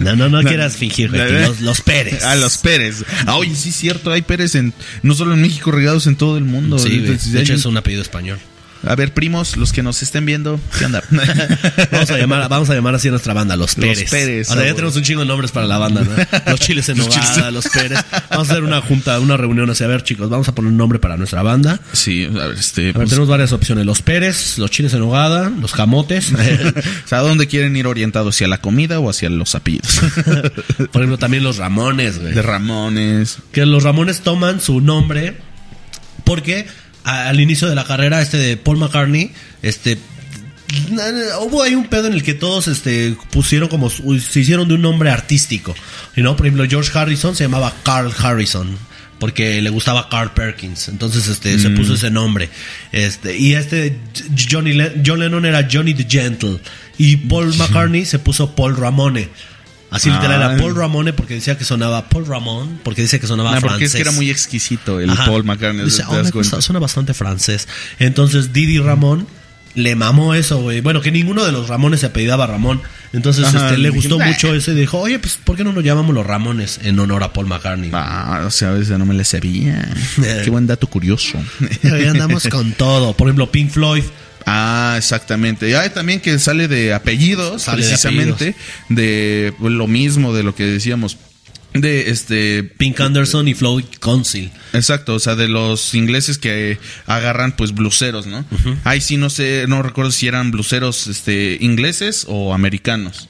[0.00, 2.24] No, no, no quieras fingir, güey, que los, los Pérez.
[2.24, 3.04] Ah, los Pérez.
[3.26, 4.72] Ah, oye, sí es cierto, hay Pérez en
[5.02, 6.78] no solo en México, regados en todo el mundo.
[6.78, 6.94] Sí.
[6.94, 8.38] Entonces, De hecho hay es un apellido español.
[8.86, 11.02] A ver, primos, los que nos estén viendo, ¿qué onda?
[11.92, 14.10] Vamos a llamar, vamos a llamar así a nuestra banda, los Pérez.
[14.10, 16.50] Pérez, O sea, ya ah, tenemos un chingo de nombres para la banda, ¿no?
[16.50, 17.98] Los chiles en Los nogada, los Pérez.
[18.30, 19.84] Vamos a hacer una junta, una reunión así.
[19.84, 21.80] A ver, chicos, vamos a poner un nombre para nuestra banda.
[21.92, 22.82] sí, a ver, este.
[22.82, 23.84] A ver, pues, tenemos varias opciones.
[23.84, 26.32] Los Pérez, los chiles en nogada, los camotes.
[27.04, 28.34] o sea, ¿a dónde quieren ir orientados?
[28.34, 30.00] ¿Hacia la comida o hacia los apellidos?
[30.92, 32.32] Por ejemplo, también los Ramones, güey.
[32.32, 33.38] De Ramones.
[33.52, 35.36] Que los Ramones toman su nombre
[36.24, 36.66] porque
[37.04, 39.32] al inicio de la carrera este de Paul McCartney,
[39.62, 39.98] este
[41.40, 44.82] hubo ahí un pedo en el que todos este pusieron como se hicieron de un
[44.82, 45.74] nombre artístico,
[46.16, 48.78] y no, por ejemplo, George Harrison se llamaba Carl Harrison
[49.20, 52.48] porque le gustaba Carl Perkins, entonces este se puso ese nombre.
[52.90, 53.98] Este y este
[54.50, 56.58] Johnny John Lennon era Johnny the Gentle.
[56.96, 59.28] Y Paul McCartney se puso Paul Ramone.
[59.90, 60.52] Así literal Ah.
[60.52, 63.88] era Paul Ramone porque decía que sonaba Paul Ramón, porque decía que sonaba porque francés.
[63.88, 65.26] es que era muy exquisito el Ajá.
[65.26, 65.84] Paul McCartney.
[65.84, 67.66] Dice, ¿te "Oh, me gusta, suena bastante francés.
[67.98, 69.26] Entonces Didi Ramón
[69.74, 70.80] le mamó eso, güey.
[70.80, 72.80] Bueno, que ninguno de los Ramones se apellidaba Ramón.
[73.12, 75.82] Entonces Ajá, este, le gustó mucho eso y dijo, oye, pues ¿por qué no nos
[75.84, 77.90] llamamos los Ramones en honor a Paul McCartney?
[77.92, 79.88] Ah, o sea, a veces no me la sabía.
[80.44, 81.38] Qué buen dato curioso.
[81.84, 83.12] Hoy andamos con todo.
[83.16, 84.04] Por ejemplo, Pink Floyd.
[84.52, 85.70] Ah, exactamente.
[85.70, 88.56] Y hay también que sale de apellidos, Sale de precisamente,
[88.88, 91.16] de, lo mismo de lo que decíamos.
[91.72, 92.64] De este.
[92.64, 94.50] Pink Anderson y Floyd Council.
[94.72, 98.44] Exacto, o sea, de los ingleses que agarran pues bluseros, ¿no?
[98.82, 103.28] Ahí sí no sé, no recuerdo si eran bluseros este ingleses o americanos.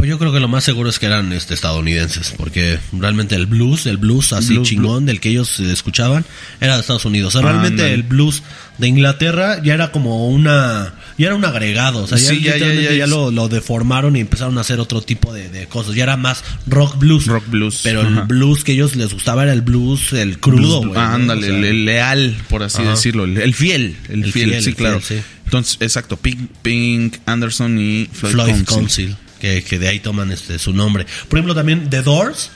[0.00, 3.44] Pues yo creo que lo más seguro es que eran este, estadounidenses, porque realmente el
[3.44, 6.24] blues, el blues así Blues, chingón del que ellos escuchaban,
[6.58, 7.34] era de Estados Unidos.
[7.34, 8.42] O sea, realmente el blues
[8.78, 12.56] de Inglaterra ya era como una, ya era un agregado, o sea, ya, Sí, ya,
[12.56, 15.94] ya, ya, ya lo, lo deformaron y empezaron a hacer otro tipo de, de cosas.
[15.94, 17.26] Ya era más rock blues.
[17.26, 20.92] Rock blues, Pero el blues que ellos les gustaba era el blues, el crudo, güey.
[20.96, 21.14] ah, ¿no?
[21.16, 22.92] ándale, O sea, el, el leal, por así Ajá.
[22.92, 25.00] decirlo, el, el fiel, el, El fiel, fiel, sí, el claro.
[25.02, 25.26] fiel, sí.
[25.44, 28.66] Entonces, exacto, Pink, Pink Anderson y Floyd, Floyd Council.
[28.66, 29.16] Council.
[29.40, 31.06] Que, que de ahí toman este su nombre.
[31.28, 32.50] Por ejemplo, también The Doors,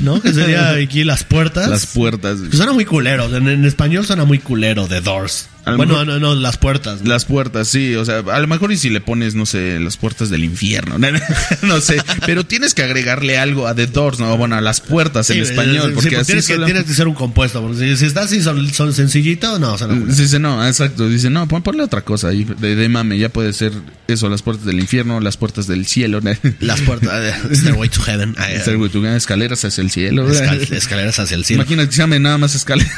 [0.00, 0.20] ¿no?
[0.20, 1.68] Que sería aquí las puertas.
[1.68, 2.38] Las puertas.
[2.50, 3.34] Que suena muy culero.
[3.36, 5.48] En, en español suena muy culero, The Doors.
[5.76, 7.02] Bueno, mejor- no, no, las puertas.
[7.02, 7.10] ¿no?
[7.10, 9.98] Las puertas, sí, o sea, a lo mejor y si le pones, no sé, las
[9.98, 10.96] puertas del infierno,
[11.62, 15.28] no sé, pero tienes que agregarle algo a The Doors, no, bueno, a las puertas
[15.28, 17.60] en Sí, español, sí, porque sí, así tienes, que, solo- tienes que ser un compuesto.
[17.60, 20.14] Porque si, si está así son, son sencillito, no, suena culero.
[20.14, 23.52] Dice, no, exacto, dice, no, pon, ponle otra cosa ahí, de, de mame, ya puede
[23.52, 23.72] ser
[24.06, 26.30] eso, las puertas del infierno, las puertas del cielo, ¿no?
[26.60, 27.10] Las puertas.
[27.50, 28.34] eh, Stairway to Heaven.
[28.48, 30.28] eh, Estar- tú, escaleras hacia el cielo.
[30.30, 31.62] escal- escaleras hacia el cielo.
[31.62, 32.92] Imagina que se llame nada más escaleras.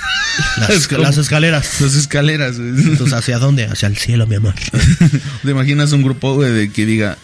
[0.59, 1.81] Las, las escaleras.
[1.81, 2.59] Las escaleras.
[2.59, 2.69] güey.
[2.71, 3.65] Entonces, ¿hacia dónde?
[3.67, 4.55] Hacia el cielo, mi amor.
[5.43, 7.17] ¿Te imaginas un grupo, güey, de que diga,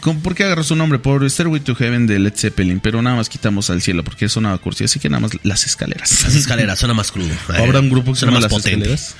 [0.00, 0.98] ¿cómo- ¿por qué agarró su nombre?
[0.98, 4.58] Por Stairway to Heaven de Led Zeppelin, pero nada más quitamos al cielo porque sonaba
[4.58, 6.22] cursi, así que nada más las escaleras.
[6.24, 7.30] Las escaleras, suena más crudo.
[7.48, 8.92] ¿Habrá un grupo que suena más Las potente.
[8.92, 9.14] Escaleras?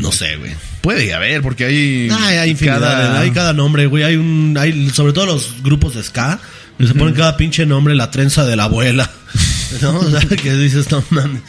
[0.00, 0.52] No sé, güey.
[0.80, 2.08] Puede haber, porque hay.
[2.10, 2.80] Ah, hay infinidad.
[2.80, 4.02] cada- Hay cada nombre, güey.
[4.04, 6.40] Hay un, hay, sobre todo los grupos de ska,
[6.78, 9.10] se ponen cada pinche nombre, la trenza de la abuela.
[9.82, 9.98] ¿No?
[9.98, 11.42] O sea, que dices, no mames.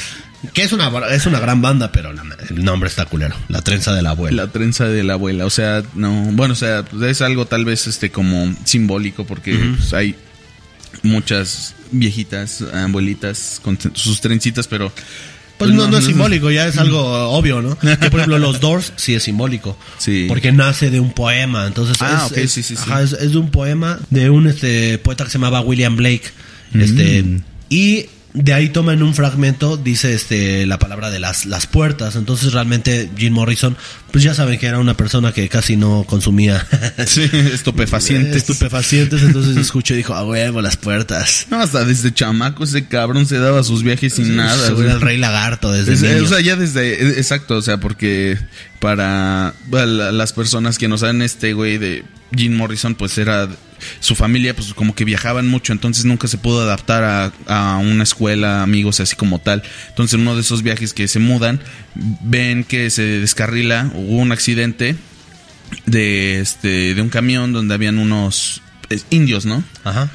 [0.54, 3.36] Que es una, es una gran banda, pero la- el nombre está culero.
[3.48, 4.44] La trenza de la abuela.
[4.46, 7.66] La trenza de la abuela, o sea, no, bueno, o sea, pues, es algo tal
[7.66, 10.16] vez este como simbólico porque pues, hay
[11.04, 14.92] muchas viejitas, abuelitas con sus trencitas, pero
[15.58, 17.02] Pues no, no es simbólico, ya es algo
[17.32, 17.78] obvio, ¿no?
[17.78, 19.78] Que por ejemplo los Doors sí es simbólico.
[19.98, 20.26] Sí.
[20.28, 21.66] Porque nace de un poema.
[21.68, 22.84] Entonces Ah, es, sí, sí, sí.
[22.88, 26.26] ajá, es, es de un poema de un este poeta que se llamaba William Blake.
[26.74, 27.24] Este.
[27.24, 27.42] Mm.
[27.70, 28.06] Y
[28.36, 32.16] de ahí toman un fragmento, dice este la palabra de las, las puertas.
[32.18, 33.78] Entonces realmente Jim Morrison,
[34.12, 36.68] pues ya saben que era una persona que casi no consumía
[37.08, 38.36] sí, estupefacientes.
[38.36, 39.24] estupefacientes.
[39.24, 41.48] Entonces escuchó y dijo, a huevo, las puertas.
[41.50, 44.68] No, hasta desde chamaco ese cabrón se daba sus viajes sin nada.
[44.68, 46.24] Era el rey lagarto desde Es- niño.
[46.24, 48.38] o sea, ya desde, eh, exacto, o sea, porque
[48.80, 52.04] para las personas que no saben este güey de
[52.36, 53.50] Jim Morrison, pues era
[54.00, 58.64] su familia, pues como que viajaban mucho, entonces nunca se pudo adaptar a, una escuela,
[58.64, 59.64] amigos, así como tal.
[59.90, 61.60] Entonces, en uno de esos viajes que se mudan,
[61.94, 64.96] ven que se descarrila, hubo un accidente
[65.86, 68.62] de este de un camión donde habían unos
[69.10, 69.64] indios, ¿no?
[69.84, 70.10] Ajá.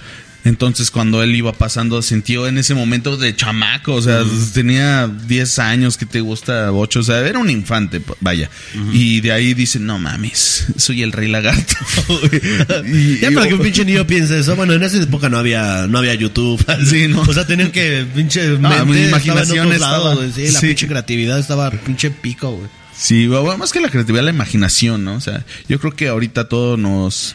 [0.45, 4.23] Entonces cuando él iba pasando sintió en ese momento de chamaco, o sea,
[4.55, 8.51] tenía 10 años, que te gusta 8, o sea, era un infante, vaya.
[8.93, 11.75] Y de ahí dice, no mames, soy el rey lagarto.
[12.87, 14.57] y, Ya para que un pinche niño piense eso.
[14.57, 16.65] Bueno, en esa época no había, no había YouTube.
[16.91, 17.21] Sí, ¿no?
[17.21, 20.35] O sea, tenían que pinche Ah, mente estaba imaginación en otros lados.
[20.35, 20.67] Sí, la sí.
[20.69, 22.69] pinche creatividad estaba pinche pico, güey.
[22.97, 25.15] Sí, bueno, más que la creatividad, la imaginación, ¿no?
[25.15, 27.35] O sea, yo creo que ahorita todo nos...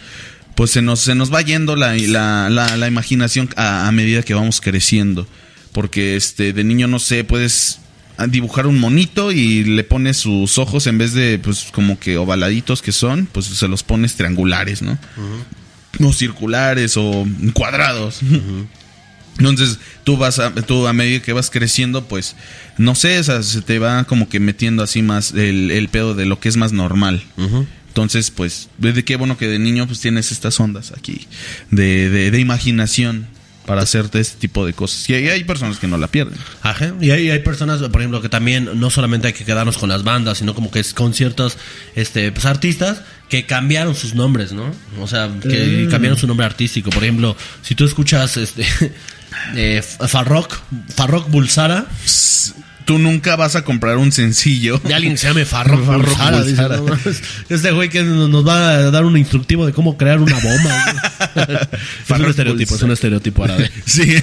[0.56, 4.24] Pues se nos, se nos va yendo la, la, la, la imaginación a, a medida
[4.24, 5.28] que vamos creciendo.
[5.74, 7.80] Porque este de niño, no sé, puedes
[8.30, 12.82] dibujar un monito y le pones sus ojos en vez de, pues, como que ovaladitos
[12.82, 14.97] que son, pues se los pones triangulares, ¿no?
[16.01, 18.20] O circulares o cuadrados.
[19.38, 22.38] Entonces, tú vas a, tú a medida que vas creciendo, pues,
[22.78, 26.16] no sé, o sea, se te va como que metiendo así más el, el pedo
[26.16, 27.22] de lo que es más normal.
[27.96, 31.28] Entonces, pues, desde qué bueno que de niño pues tienes estas ondas aquí
[31.72, 33.26] de, de, de imaginación
[33.66, 35.10] para hacerte este tipo de cosas.
[35.10, 36.38] Y hay, hay personas que no la pierden.
[36.62, 36.93] Ajá.
[37.00, 40.04] Y hay, hay personas, por ejemplo, que también no solamente hay que quedarnos con las
[40.04, 41.58] bandas, sino como que es con ciertos
[41.96, 44.70] este, pues, artistas que cambiaron sus nombres, ¿no?
[45.00, 46.89] O sea, que cambiaron su nombre artístico.
[46.89, 48.66] Por ejemplo, si tú escuchas este
[49.56, 50.54] eh, Farrokh,
[50.93, 51.86] Farrokh Bulsara,
[52.86, 54.80] Tú nunca vas a comprar un sencillo.
[54.84, 56.78] de alguien que se llame Bulsara.
[56.78, 60.36] "No mames, este güey que nos va a dar un instructivo de cómo crear una
[60.36, 60.84] bomba.
[61.36, 61.58] güey".
[62.10, 63.72] es un estereotipo, es un estereotipo árabe.
[63.86, 64.16] Sí.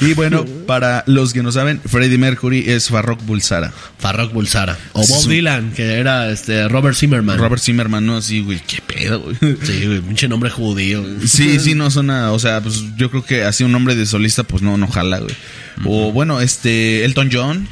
[0.00, 3.72] y bueno, para los que no saben, Freddie Mercury es Farrokh Bulsara.
[3.98, 4.76] Farrokh Bulsara.
[4.92, 7.38] O Bob Su- Dylan, que era este Robert Zimmerman.
[7.38, 9.36] Robert Zimmerman, no así, güey, qué pedo, güey.
[9.62, 11.02] Sí, güey, pinche nombre judío.
[11.02, 11.26] güey.
[11.26, 14.42] Sí, sí, no suena, o sea, pues yo creo que así un nombre de solista,
[14.44, 15.34] pues no, no jala, güey.
[15.84, 17.68] O bueno, este, Elton John,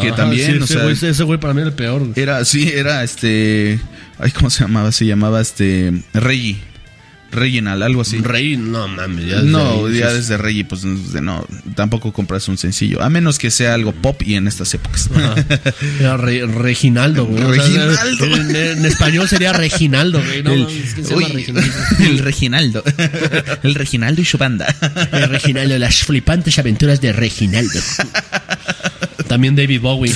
[0.00, 2.00] que Ajá, también, sí, o ese sea, güey- ese güey para mí era el peor.
[2.00, 2.12] güey.
[2.16, 3.78] era, sí, era este,
[4.18, 4.90] ay, ¿cómo se llamaba?
[4.92, 6.58] Se llamaba este, Reggie,
[7.30, 8.18] Reginald, algo así.
[8.18, 9.26] Rey, no mames.
[9.26, 13.38] Ya desde no, ahí, ya desde Reggie, pues no, tampoco compras un sencillo, a menos
[13.38, 15.10] que sea algo pop y en estas épocas.
[16.00, 17.42] Era Re- Reginaldo, güey.
[17.42, 18.24] O sea, Reginaldo.
[18.36, 20.42] en, en español sería Reginaldo, güey.
[20.42, 21.62] No, mames, ¿quién se llama Uy, Reginaldo?
[22.00, 22.84] el Reginaldo.
[23.62, 24.74] el Reginaldo y su banda.
[25.12, 27.78] El Reginaldo, las flipantes aventuras de Reginaldo.
[29.26, 30.14] También David Bowie.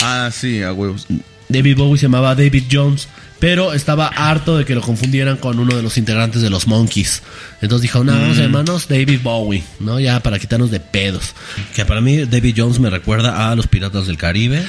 [0.00, 1.06] ah, sí, a huevos.
[1.48, 3.08] David Bowie se llamaba David Jones,
[3.40, 7.22] pero estaba harto de que lo confundieran con uno de los integrantes de los Monkeys.
[7.60, 10.00] Entonces dijo, no, vamos a llamarnos David Bowie, ¿no?
[10.00, 11.34] Ya para quitarnos de pedos.
[11.74, 14.64] Que para mí David Jones me recuerda a los Piratas del Caribe.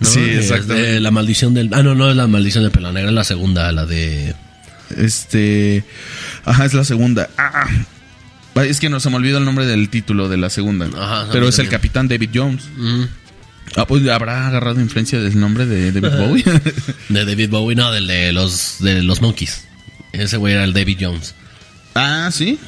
[0.00, 0.08] ¿no?
[0.08, 1.00] Sí, Eh, exactamente.
[1.00, 1.70] la maldición del...
[1.72, 4.34] Ah, no, no es la maldición del pelo negra, es la segunda, la de...
[4.96, 5.84] Este.
[6.44, 7.28] Ajá, es la segunda.
[7.36, 7.66] Ah,
[8.54, 8.64] ah.
[8.64, 10.86] es que no se me olvidó el nombre del título de la segunda.
[10.96, 12.64] Ajá, pero es el capitán David Jones.
[12.76, 13.02] Mm.
[13.74, 16.44] Ah, pues habrá agarrado influencia del nombre de David Bowie.
[17.08, 19.64] De David Bowie, no, del de los, de los Monkeys.
[20.12, 21.34] Ese güey era el David Jones.
[21.94, 22.58] ah, sí.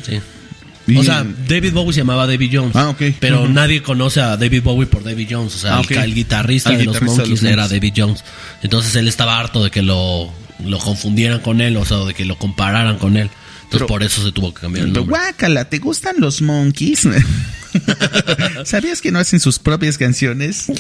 [0.97, 2.75] O sea, David Bowie se llamaba David Jones.
[2.77, 3.03] Ah, ok.
[3.21, 5.55] Pero nadie conoce a David Bowie por David Jones.
[5.55, 7.81] O sea, Ah, el guitarrista de los de Monkeys los era Monkeys.
[7.81, 8.25] David Jones.
[8.63, 10.33] Entonces él estaba harto de que lo,
[10.65, 13.29] lo confundieran con él, o sea, de que lo compararan con él.
[13.69, 15.21] Entonces Pero- por eso se tuvo que cambiar el Pero, nombre.
[15.21, 17.07] Guácala, ¿te gustan los monkeys?
[18.65, 20.69] ¿Sabías que no hacen sus propias canciones?
[20.69, 20.75] ¡No!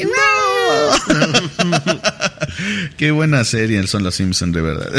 [2.97, 4.91] Qué buena serie son los Simpsons, de verdad.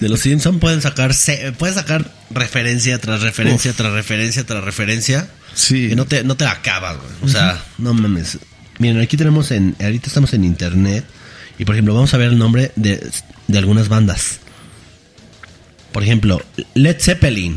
[0.00, 5.28] De los Simpsons pueden sacar se- pueden sacar referencia tras referencia tras referencia tras referencia.
[5.54, 5.88] Sí.
[5.90, 7.10] Que no te, no te la acabas, güey.
[7.22, 8.38] O sea, no mames.
[8.78, 9.76] Miren, aquí tenemos en.
[9.80, 11.04] Ahorita estamos en internet.
[11.58, 13.06] Y por ejemplo, vamos a ver el nombre de,
[13.46, 14.40] de algunas bandas.
[15.92, 16.42] Por ejemplo,
[16.74, 17.56] Led Zeppelin.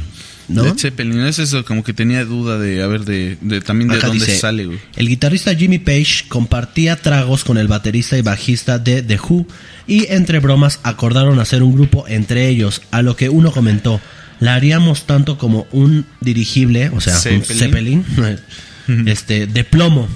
[0.49, 0.63] ¿No?
[0.63, 3.95] Led Zeppelin, es eso, como que tenía duda de, a ver, de, de también de
[3.95, 4.79] Acá dónde dice, sale, güey.
[4.97, 9.47] El guitarrista Jimmy Page compartía tragos con el baterista y bajista de The Who
[9.87, 14.01] y entre bromas acordaron hacer un grupo entre ellos, a lo que uno comentó,
[14.39, 18.03] la haríamos tanto como un dirigible, o sea, un Zeppelin.
[18.03, 20.09] Zeppelin, este, de plomo.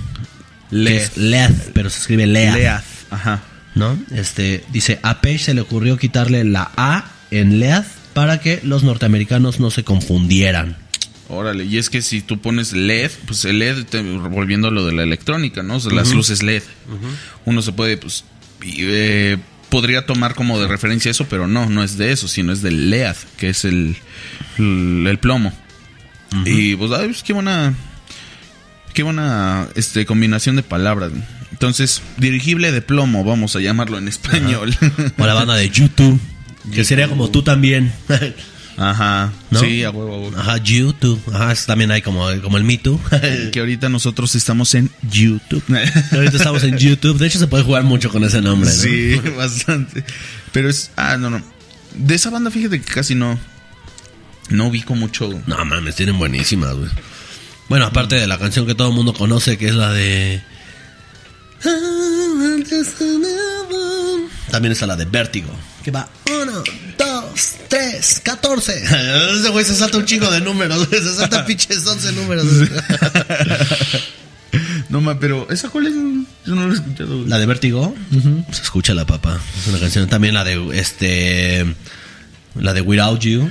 [0.71, 2.53] es Led, pero se escribe Led.
[2.53, 2.81] Lead.
[3.09, 3.41] Ajá.
[3.77, 3.97] ¿no?
[4.11, 7.83] Este, dice, a Page se le ocurrió quitarle la A en LED
[8.17, 10.75] para que los norteamericanos no se confundieran.
[11.29, 14.85] Órale, y es que si tú pones LED, pues el LED, te- volviendo a lo
[14.87, 15.75] de la electrónica, ¿no?
[15.75, 16.63] O sea, las luces LED.
[17.45, 18.23] Uno se puede, pues,
[18.65, 19.37] eh,
[19.69, 22.89] podría tomar como de referencia eso, pero no, no es de eso, sino es del
[22.89, 23.97] LED, que es el,
[24.57, 25.53] el, el plomo.
[26.45, 27.75] Y pues, ay, pues, qué buena,
[28.95, 31.11] qué buena este, combinación de palabras.
[31.51, 34.75] Entonces, dirigible de plomo, vamos a llamarlo en español.
[35.19, 36.19] O la banda de YouTube,
[36.73, 37.91] que sería como tú también.
[38.77, 39.59] Ajá, ¿No?
[39.59, 40.37] sí, a huevo, a huevo.
[40.37, 41.19] Ajá, YouTube.
[41.33, 42.99] Ajá, también hay como, como el Me Too.
[43.51, 45.63] Que ahorita nosotros estamos en YouTube.
[46.11, 47.17] Ahorita estamos en YouTube.
[47.17, 48.69] De hecho, se puede jugar mucho con ese nombre.
[48.69, 48.75] ¿no?
[48.75, 50.03] Sí, bastante.
[50.51, 50.91] Pero es.
[50.95, 51.41] Ah, no, no.
[51.95, 53.39] De esa banda, fíjate que casi no.
[54.49, 55.41] No ubico mucho.
[55.47, 56.89] No mames, tienen buenísimas, güey.
[57.69, 60.41] Bueno, aparte de la canción que todo el mundo conoce, que es la de.
[64.51, 65.49] También está la de Vértigo.
[65.87, 66.05] Que va
[66.41, 66.63] uno,
[66.97, 68.73] dos, tres, catorce.
[69.39, 71.01] Ese güey se salta un chingo de números, güey.
[71.01, 72.45] Se salta pinches 11 números.
[74.89, 75.47] No, ma, pero.
[75.49, 75.93] ¿Esa cuál es?
[76.45, 77.17] Yo no lo he escuchado.
[77.19, 77.29] güey.
[77.29, 77.95] La de Vértigo,
[78.47, 79.39] pues escúchala, papá.
[79.61, 80.07] Es una canción.
[80.09, 81.65] También la de este.
[82.55, 83.49] La de Without You.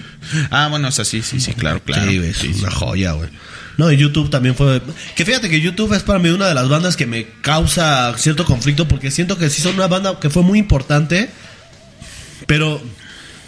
[0.50, 2.10] Ah, bueno, o sea, sí, sí, sí, claro, claro.
[2.10, 2.60] Sí, es Sí, sí.
[2.60, 3.30] una joya, güey.
[3.78, 4.82] No, y YouTube también fue.
[5.14, 8.44] Que fíjate que YouTube es para mí una de las bandas que me causa cierto
[8.44, 11.30] conflicto porque siento que sí son una banda que fue muy importante,
[12.46, 12.80] pero.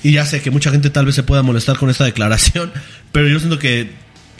[0.03, 2.73] Y ya sé que mucha gente tal vez se pueda molestar con esta declaración,
[3.13, 3.91] pero yo siento que.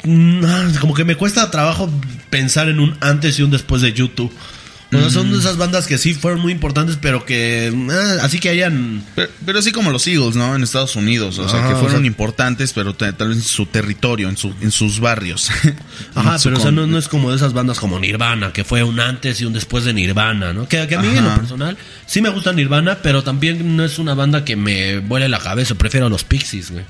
[0.05, 1.91] mm, ah, Como que me cuesta trabajo
[2.31, 4.33] pensar en un antes y un después de YouTube.
[4.91, 7.71] O sea, son de esas bandas que sí fueron muy importantes, pero que.
[7.91, 9.05] ah, así que hayan.
[9.15, 10.57] Pero, pero así como los Eagles, ¿no?
[10.57, 11.39] En Estados Unidos.
[11.39, 14.39] O sea, que o fueron sea- importantes, pero ta- tal vez en su territorio, en,
[14.39, 15.51] su, en sus barrios.
[16.15, 18.83] Ajá, pero o sea, no, no es como de esas bandas como Nirvana, que fue
[18.83, 20.67] un antes y un después de Nirvana, ¿no?
[20.67, 21.77] Que, que a mí en lo personal
[22.07, 25.75] sí me gusta Nirvana, pero también no es una banda que me vuele la cabeza.
[25.75, 26.85] Prefiero a los Pixies, güey.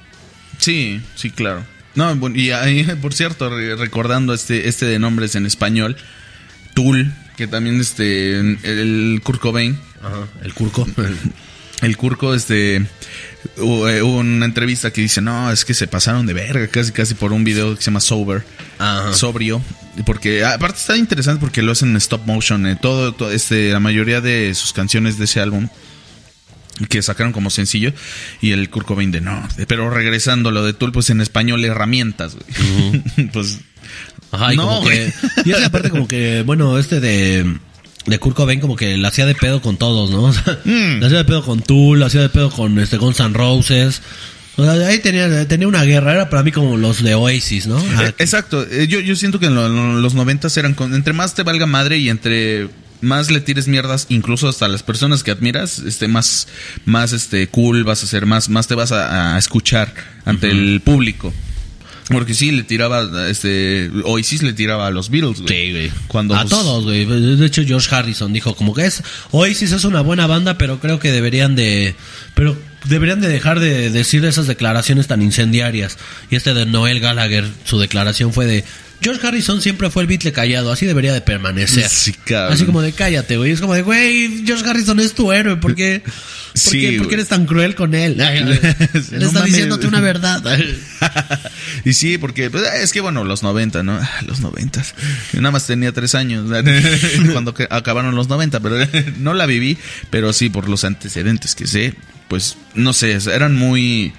[0.58, 1.64] Sí, sí, claro.
[1.96, 5.96] No, y ahí, por cierto, re- recordando este, este de nombres en español,
[6.74, 10.84] Tool, que también este, el Kurt Cobain, Ajá, el Curco.
[11.82, 12.84] el Curco, este,
[13.58, 16.90] hubo, eh, hubo una entrevista que dice, no, es que se pasaron de verga, casi,
[16.90, 18.44] casi por un video que se llama Sober,
[18.80, 19.14] Ajá.
[19.14, 19.62] sobrio,
[20.04, 23.78] porque aparte está interesante porque lo hacen en stop motion, eh, todo, todo, este, la
[23.78, 25.68] mayoría de sus canciones de ese álbum
[26.88, 27.92] que sacaron como sencillo
[28.40, 33.28] y el Cobain de no, pero regresando lo de Tool pues en español herramientas, güey.
[33.32, 33.60] pues
[34.32, 35.12] Ajá, y No, como que.
[35.44, 37.56] Y es que aparte, como que, bueno, este de.
[38.06, 40.22] De Kurt Cobain como que la hacía de pedo con todos, ¿no?
[40.24, 41.00] O sea, Mm.
[41.00, 44.00] La hacía de pedo con Tool, la hacía de pedo con este Guns N' Roses.
[44.56, 47.78] O sea, ahí tenía, tenía una guerra, era para mí como los de Oasis, ¿no?
[47.78, 51.12] Eh, Exacto, eh, yo, yo siento que en lo- en los noventas eran con, entre
[51.12, 52.68] más te valga madre y entre
[53.00, 56.48] más le tires mierdas, incluso hasta las personas que admiras, este más,
[56.86, 59.92] más este cool vas a ser, más, más te vas a, a escuchar
[60.24, 61.32] ante el público.
[62.08, 65.48] Porque sí le tiraba, este, Oasis le tiraba a los Beatles, güey.
[65.48, 65.92] Sí, güey.
[66.06, 67.04] Cuando, a todos, güey.
[67.04, 70.98] De hecho, George Harrison dijo como que es Oasis es una buena banda, pero creo
[70.98, 71.94] que deberían de
[72.34, 75.98] pero deberían de dejar de decir esas declaraciones tan incendiarias.
[76.30, 78.64] Y este de Noel Gallagher, su declaración fue de
[79.00, 81.88] George Harrison siempre fue el Beatle callado, así debería de permanecer.
[81.88, 82.14] Sí.
[82.34, 83.52] Así como de cállate, güey.
[83.52, 86.12] Es como de, güey, George Harrison es tu héroe, ¿por qué, por
[86.54, 88.16] Sí, qué, por qué eres tan cruel con él?
[88.18, 90.42] Le No está diciéndote una verdad.
[91.84, 93.98] y sí, porque pues, es que bueno, los 90, ¿no?
[94.00, 94.82] Ah, Los 90.
[95.32, 96.50] Yo nada más tenía tres años
[97.32, 98.76] cuando acabaron los 90, pero
[99.18, 99.78] no la viví.
[100.10, 101.94] Pero sí, por los antecedentes que sé,
[102.28, 104.12] pues no sé, eran muy.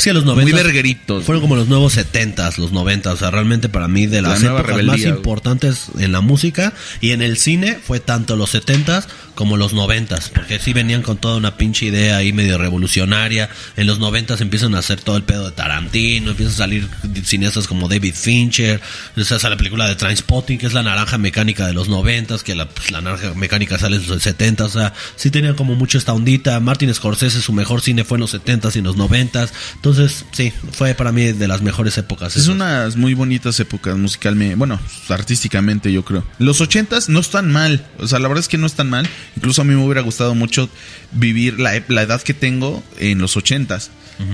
[0.00, 1.24] Es que los 90 Muy vergueritos.
[1.24, 4.58] Fueron como los nuevos 70s, los 90, o sea, realmente para mí de las La
[4.58, 6.72] épocas más importantes en la música
[7.02, 11.18] y en el cine fue tanto los 70s como los 90s, porque sí venían con
[11.18, 13.50] toda una pinche idea ahí medio revolucionaria.
[13.76, 16.88] En los 90s empiezan a hacer todo el pedo de Tarantino, empiezan a salir
[17.22, 18.80] cineastas como David Fincher,
[19.16, 22.40] o sea, sale la película de Trainspotting, que es la naranja mecánica de los 90s,
[22.42, 25.74] que la, pues, la naranja mecánica sale en los 70s, o sea, sí tenían como
[25.74, 26.58] mucho esta ondita.
[26.60, 29.50] Martin Scorsese, su mejor cine fue en los 70s y en los 90s.
[29.74, 29.89] Entonces,
[30.32, 32.36] sí, fue para mí de las mejores épocas.
[32.36, 32.54] Es esas.
[32.54, 36.24] unas muy bonitas épocas musicalmente, bueno, artísticamente yo creo.
[36.38, 39.08] Los ochentas no están mal, o sea, la verdad es que no están mal.
[39.36, 40.68] Incluso a mí me hubiera gustado mucho
[41.12, 43.90] vivir la, la edad que tengo en los ochentas,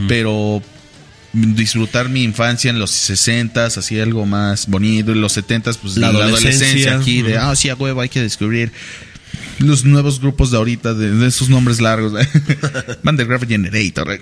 [0.09, 0.63] pero
[1.33, 6.11] disfrutar mi infancia en los sesentas, así algo más bonito, en los setentas, pues La
[6.13, 6.67] la, adolescencia.
[6.67, 8.73] adolescencia aquí de, ah, sí, a huevo, hay que descubrir
[9.59, 12.15] los nuevos grupos de ahorita, de, de esos nombres largos,
[13.03, 14.21] Vandergraaf Generator, eh.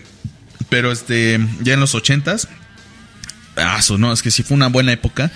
[0.69, 2.49] Pero este, ya en los ochentas,
[3.57, 5.31] Ah, su, no, es que sí fue una buena época.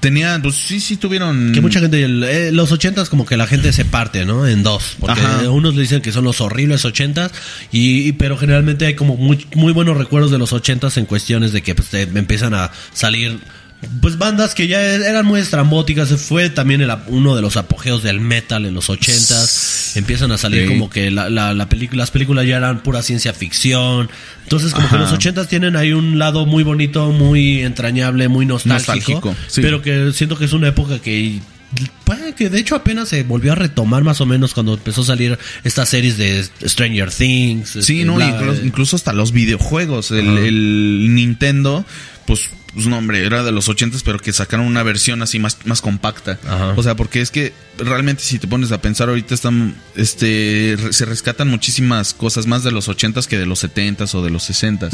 [0.00, 1.52] Tenían, pues sí, sí tuvieron.
[1.52, 4.46] Que mucha gente, eh, los ochentas como que la gente se parte, ¿no?
[4.48, 4.96] En dos.
[4.98, 5.48] Porque Ajá.
[5.48, 7.30] unos le dicen que son los horribles ochentas,
[7.70, 11.52] y, y- pero generalmente hay como muy, muy buenos recuerdos de los ochentas en cuestiones
[11.52, 13.38] de que pues, te- empiezan a salir
[14.00, 16.08] pues bandas que ya eran muy estrambóticas.
[16.20, 19.96] Fue también el- uno de los apogeos del metal en los ochentas.
[19.96, 20.68] Empiezan a salir Sí.
[20.68, 24.08] como que la, la, la las películas ya eran pura ciencia ficción.
[24.44, 28.92] Entonces como que los ochentas tienen ahí un lado muy bonito, muy entrañable, muy nostálgico.
[28.92, 29.60] Nostálgico, sí.
[29.62, 31.40] Pero que siento que es una época que
[32.36, 35.38] que de hecho apenas se volvió a retomar más o menos cuando empezó a salir
[35.64, 37.70] estas series de Stranger Things.
[37.70, 40.10] Sí, este, no, bla, incluso, incluso hasta los videojuegos.
[40.12, 41.84] El Nintendo,
[42.26, 45.58] pues, pues no, hombre, era de los ochentas, pero que sacaron una versión así más,
[45.64, 46.38] más compacta.
[46.46, 46.74] Ajá.
[46.76, 51.04] O sea, porque es que realmente si te pones a pensar ahorita están, este, se
[51.04, 54.92] rescatan muchísimas cosas más de los ochentas que de los setentas o de los sesentas.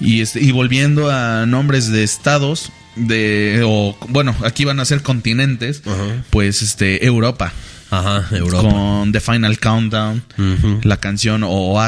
[0.00, 5.02] Y, este, y volviendo a nombres de estados, de, o bueno, aquí van a ser
[5.02, 6.22] continentes, Ajá.
[6.30, 7.52] pues este, Europa.
[7.90, 8.68] Ajá, Europa.
[8.68, 10.80] Con The Final Countdown, Ujú.
[10.84, 11.80] la canción o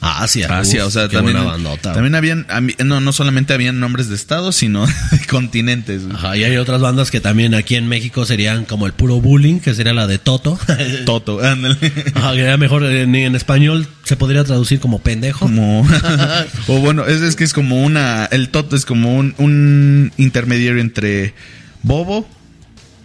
[0.00, 0.46] Asia.
[0.50, 0.82] Ah, Asia.
[0.82, 1.92] Uf, o sea, también, bandota.
[1.92, 2.46] también habían,
[2.84, 6.04] no, no solamente habían nombres de estados, sino de continentes.
[6.04, 6.16] güey.
[6.16, 9.60] Ajá, y hay otras bandas que también aquí en México serían como el puro bullying,
[9.60, 10.58] que sería la de Toto.
[11.06, 11.76] Toto, ándale.
[12.14, 15.40] Ajá, que era mejor en, en español se podría traducir como pendejo.
[15.40, 15.86] Como,
[16.68, 20.80] o bueno, es, es que es como una, el Toto es como un, un intermediario
[20.80, 21.34] entre
[21.82, 22.28] bobo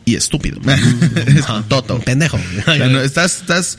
[0.06, 0.60] y estúpido.
[1.26, 2.00] es Toto.
[2.00, 2.38] Pendejo.
[2.38, 3.78] O sea, no, estás, estás,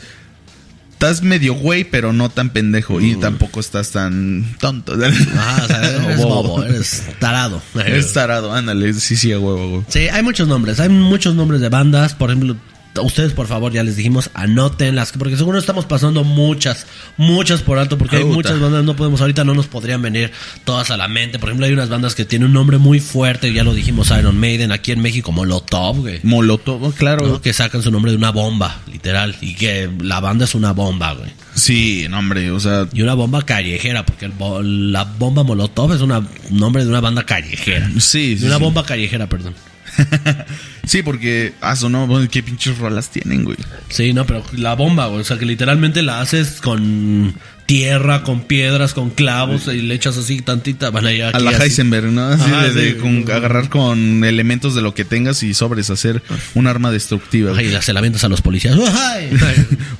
[1.03, 4.92] estás medio güey, pero no tan pendejo y tampoco estás tan tonto.
[4.94, 7.61] Ajá, o sea, eres bobo, eres tarado.
[7.84, 9.82] Es tarado, ándale, sí, sí, a huevo, güey.
[9.88, 10.78] Sí, hay muchos nombres.
[10.78, 12.14] Hay muchos nombres de bandas.
[12.14, 12.57] Por ejemplo,
[13.01, 15.12] ustedes, por favor, ya les dijimos, anótenlas.
[15.18, 16.86] Porque seguro estamos pasando muchas,
[17.16, 17.97] muchas por alto.
[17.99, 20.30] Porque hay muchas bandas, no podemos, ahorita no nos podrían venir
[20.64, 21.38] todas a la mente.
[21.38, 23.53] Por ejemplo, hay unas bandas que tienen un nombre muy fuerte.
[23.53, 26.20] Ya lo dijimos, Iron Maiden, aquí en México, Molotov, güey.
[26.22, 27.26] Molotov, claro.
[27.26, 27.40] ¿no?
[27.40, 29.36] Que sacan su nombre de una bomba, literal.
[29.40, 31.30] Y que la banda es una bomba, güey.
[31.55, 35.93] Sí, no, hombre, o sea, Y una bomba callejera, porque el bo- la bomba Molotov
[35.93, 37.90] es un nombre de una banda callejera.
[37.99, 38.34] sí, sí.
[38.36, 38.62] De una sí.
[38.62, 39.55] bomba callejera, perdón.
[40.84, 43.57] Sí, porque, ah, no, qué pinches rolas tienen, güey.
[43.88, 45.20] Sí, no, pero la bomba, güey.
[45.20, 47.34] O sea, que literalmente la haces con
[47.66, 50.90] tierra, con piedras, con clavos y le echas así tantita.
[50.90, 52.26] Van allá A la Heisenberg, ¿no?
[52.26, 52.99] Así Ajá, de, de sí.
[52.99, 56.20] con- agarrar con elementos de lo que tengas y sobres hacer
[56.55, 57.61] un arma destructiva.
[57.62, 58.76] Y se la a los policías.
[58.95, 59.30] ¡Ay!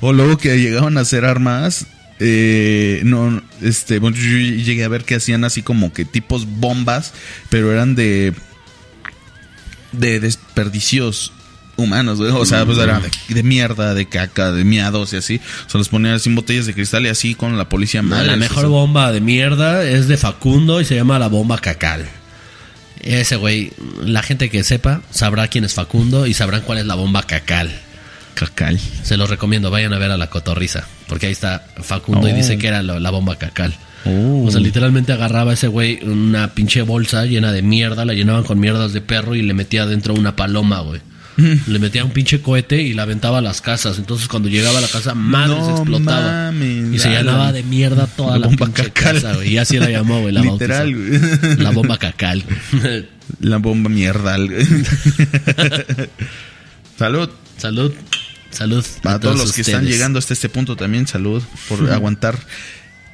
[0.01, 1.87] O luego que llegaban a hacer armas,
[2.19, 7.13] eh, no, este, bueno, yo llegué a ver que hacían así como que tipos bombas,
[7.49, 8.33] pero eran de,
[9.93, 11.31] de desperdicios
[11.77, 12.29] humanos, güey.
[12.31, 15.41] O sea, pues era de, de mierda, de caca, de miados y así.
[15.67, 18.27] Se los ponían así en botellas de cristal y así con la policía madre.
[18.27, 22.05] la mejor bomba de mierda es de Facundo y se llama la bomba cacal.
[22.99, 23.71] Ese güey,
[24.01, 27.71] la gente que sepa sabrá quién es Facundo y sabrán cuál es la bomba cacal.
[28.35, 28.79] Cacal.
[29.03, 30.85] Se los recomiendo, vayan a ver a la cotorriza.
[31.07, 32.35] Porque ahí está Facundo y Oh.
[32.35, 33.75] dice que era la, la bomba cacal.
[34.05, 34.45] Oh.
[34.45, 38.59] O sea, literalmente agarraba ese güey una pinche bolsa llena de mierda, la llenaban con
[38.59, 41.01] mierdas de perro y le metía dentro una paloma, güey.
[41.35, 43.97] Le metía un pinche cohete y la aventaba a las casas.
[43.97, 46.51] Entonces, cuando llegaba a la casa, madre se explotaba.
[46.51, 49.15] mames, y se llenaba de mierda toda la la, bomba pinche cacal.
[49.15, 49.53] casa, güey.
[49.53, 50.31] Y así la llamó, güey.
[50.31, 51.19] La Literal, güey.
[51.57, 52.43] La bomba cacal.
[53.39, 54.35] La bomba mierda.
[56.99, 57.29] salud.
[57.57, 57.93] Salud.
[58.51, 58.85] Salud.
[59.01, 62.37] Para a todos los que están llegando hasta este punto también, salud por aguantar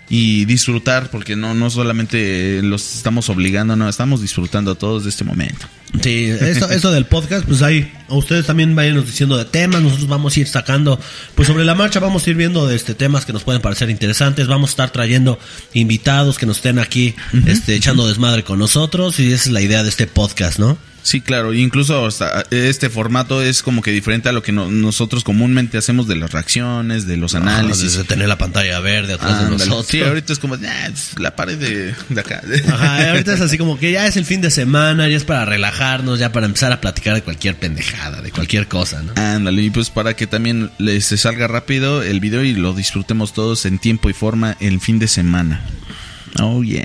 [0.10, 5.24] y disfrutar, porque no, no solamente los estamos obligando, no, estamos disfrutando todos de este
[5.24, 5.68] momento.
[6.02, 10.36] Sí, esto, esto del podcast, pues ahí, ustedes también vayan diciendo de temas, nosotros vamos
[10.36, 11.00] a ir sacando,
[11.36, 13.90] pues sobre la marcha vamos a ir viendo de este temas que nos pueden parecer
[13.92, 15.38] interesantes, vamos a estar trayendo
[15.74, 17.14] invitados que nos estén aquí,
[17.46, 20.78] este, echando desmadre con nosotros, y esa es la idea de este podcast, ¿no?
[21.02, 25.24] Sí, claro, incluso hasta este formato es como que diferente a lo que no- nosotros
[25.24, 27.98] comúnmente hacemos de las reacciones, de los análisis.
[27.98, 29.58] de tener la pantalla verde atrás de Ándale.
[29.66, 29.88] nosotros.
[29.88, 32.42] Sí, ahorita es como "Nah, es la pared de, de acá.
[32.68, 35.46] Ajá, ahorita es así como que ya es el fin de semana, ya es para
[35.46, 39.14] relajarnos, ya para empezar a platicar de cualquier pendejada, de cualquier cosa, ¿no?
[39.16, 43.66] Ándale, y pues para que también les salga rápido el video y lo disfrutemos todos
[43.66, 45.62] en tiempo y forma el fin de semana.
[46.40, 46.84] Oh, yeah.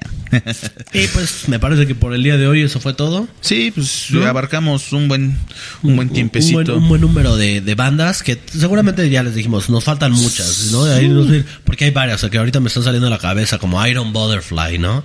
[0.92, 3.28] Y pues me parece que por el día de hoy eso fue todo.
[3.40, 4.26] sí, pues ¿No?
[4.26, 5.36] abarcamos un buen,
[5.82, 6.58] un buen tiempecito.
[6.58, 10.12] Un buen, un buen número de, de bandas que seguramente ya les dijimos, nos faltan
[10.12, 10.84] muchas, ¿no?
[10.84, 11.26] Ahí nos
[11.64, 14.12] porque hay varias, o sea, que ahorita me están saliendo a la cabeza, como Iron
[14.12, 15.04] Butterfly, ¿no?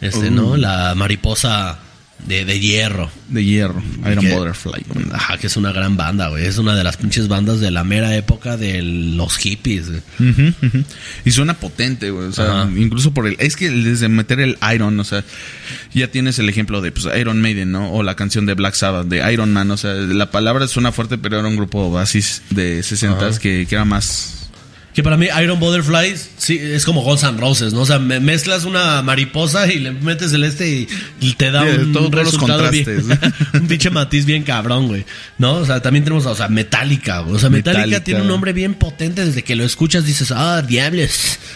[0.00, 0.56] Este, ¿no?
[0.56, 1.78] La mariposa
[2.26, 3.10] de, de hierro.
[3.28, 4.84] De hierro, Iron Que- Butterfly.
[5.12, 6.44] Ajá, que es una gran banda, güey.
[6.46, 9.88] Es una de las pinches bandas de la mera época de los hippies.
[9.90, 10.02] güey.
[11.24, 12.28] Y suena potente, güey.
[12.28, 13.36] O sea, incluso por el.
[13.38, 15.24] Es que desde meter el Iron, o sea,
[15.94, 17.92] ya tienes el ejemplo de pues, Iron Maiden, ¿no?
[17.92, 19.70] O la canción de Black Sabbath, de Iron Man.
[19.70, 23.38] O sea, la palabra suena fuerte, pero era un grupo basis de 60 Ajá.
[23.38, 24.37] que, que era más.
[24.98, 27.82] Que para mí Iron Butterfly sí, es como Guns N' Roses, ¿no?
[27.82, 30.88] O sea, me- mezclas una mariposa y le metes el este y,
[31.20, 32.36] y te da Sí, un, todo- un todos los
[32.72, 33.04] bien, contrastes.
[33.54, 35.04] un pinche matiz bien cabrón, güey.
[35.38, 35.52] ¿No?
[35.52, 37.36] O sea, también tenemos, o sea, Metallica, güey.
[37.36, 38.02] O sea, Metallica, Metallica.
[38.02, 41.38] tiene un nombre bien potente desde que lo escuchas dices, ah, diables.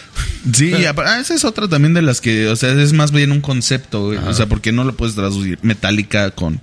[0.53, 3.39] Sí, ah, esa es otra también de las que, o sea, es más bien un
[3.41, 4.19] concepto, güey.
[4.19, 6.59] O sea, porque no lo puedes traducir metálica con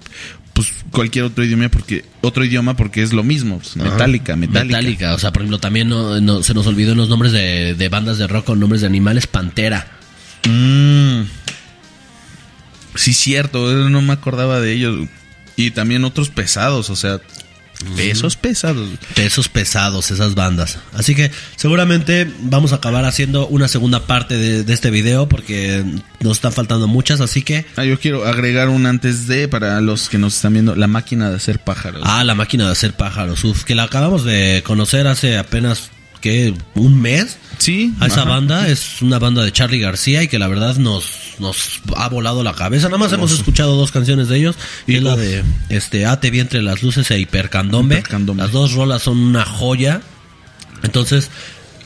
[0.66, 5.14] pues cualquier otro idioma porque otro idioma porque es lo mismo, pues, metálica, metálica.
[5.14, 7.88] O sea, por ejemplo, también no, no- se nos olvidó en los nombres de, de
[7.88, 9.86] bandas de rock con nombres de animales, Pantera.
[10.48, 11.22] Mm.
[12.94, 15.08] Sí, cierto, eh, no me acordaba de ellos.
[15.56, 17.20] Y también otros pesados, o sea,
[17.96, 18.88] pesos pesados.
[19.14, 20.78] Pesos pesados, esas bandas.
[20.94, 25.84] Así que seguramente vamos a acabar haciendo una segunda parte de, de este video porque
[26.20, 27.64] nos están faltando muchas, así que...
[27.76, 31.30] Ah, yo quiero agregar un antes de para los que nos están viendo, la máquina
[31.30, 32.02] de hacer pájaros.
[32.04, 36.54] Ah, la máquina de hacer pájaros, uf, que la acabamos de conocer hace apenas, ¿qué?
[36.74, 37.38] ¿Un mes?
[37.58, 38.30] sí, A esa ajá.
[38.30, 42.42] banda es una banda de Charlie García y que la verdad nos, nos ha volado
[42.42, 42.88] la cabeza.
[42.88, 44.56] Nada más hemos escuchado dos canciones de ellos.
[44.86, 47.96] Y Y es la de este Ate entre las luces e Hipercandombe.
[47.96, 48.42] Hipercandombe.
[48.42, 50.02] Las dos rolas son una joya.
[50.82, 51.30] Entonces,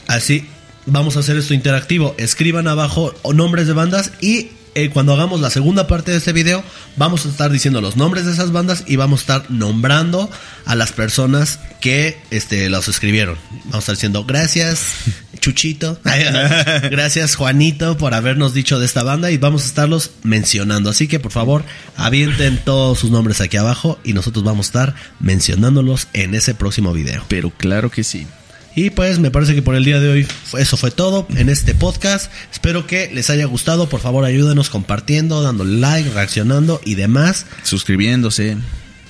[0.07, 0.46] así
[0.86, 2.14] vamos a hacer esto interactivo.
[2.18, 6.62] Escriban abajo nombres de bandas y eh, cuando hagamos la segunda parte de este video,
[6.97, 10.31] vamos a estar diciendo los nombres de esas bandas y vamos a estar nombrando
[10.64, 13.39] a las personas que este, los escribieron.
[13.51, 14.95] Vamos a estar diciendo gracias,
[15.41, 15.99] Chuchito.
[16.91, 20.91] gracias, Juanito, por habernos dicho de esta banda y vamos a estarlos mencionando.
[20.91, 21.64] Así que por favor,
[21.97, 26.93] avienten todos sus nombres aquí abajo y nosotros vamos a estar mencionándolos en ese próximo
[26.93, 27.25] video.
[27.29, 28.27] Pero claro que sí.
[28.75, 30.27] Y pues me parece que por el día de hoy
[30.59, 32.31] eso fue todo en este podcast.
[32.53, 33.89] Espero que les haya gustado.
[33.89, 37.47] Por favor ayúdenos compartiendo, dándole like, reaccionando y demás.
[37.62, 38.57] suscribiéndose.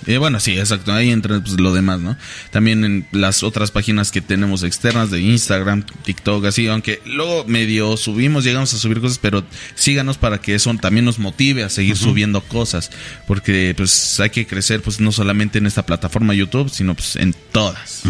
[0.07, 0.93] Eh, bueno, sí, exacto.
[0.93, 2.17] Ahí entra pues, lo demás, ¿no?
[2.51, 6.69] También en las otras páginas que tenemos externas de Instagram, TikTok, así.
[6.69, 9.45] Aunque luego medio subimos, llegamos a subir cosas, pero
[9.75, 12.91] síganos para que eso también nos motive a seguir subiendo cosas.
[13.27, 17.35] Porque pues hay que crecer, pues no solamente en esta plataforma YouTube, sino pues en
[17.53, 18.03] todas.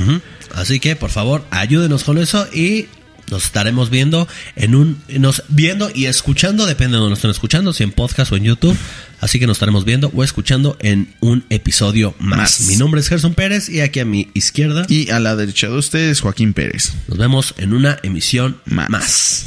[0.55, 2.87] Así que por favor ayúdenos con eso y
[3.31, 7.73] nos estaremos viendo en un nos viendo y escuchando, depende de donde nos estén escuchando,
[7.73, 8.77] si en podcast o en YouTube.
[9.21, 12.39] Así que nos estaremos viendo o escuchando en un episodio más.
[12.39, 12.61] Más.
[12.69, 15.79] Mi nombre es Gerson Pérez y aquí a mi izquierda Y a la derecha de
[15.79, 16.93] ustedes, Joaquín Pérez.
[17.09, 18.91] nos vemos en una emisión Más.
[18.91, 19.47] más.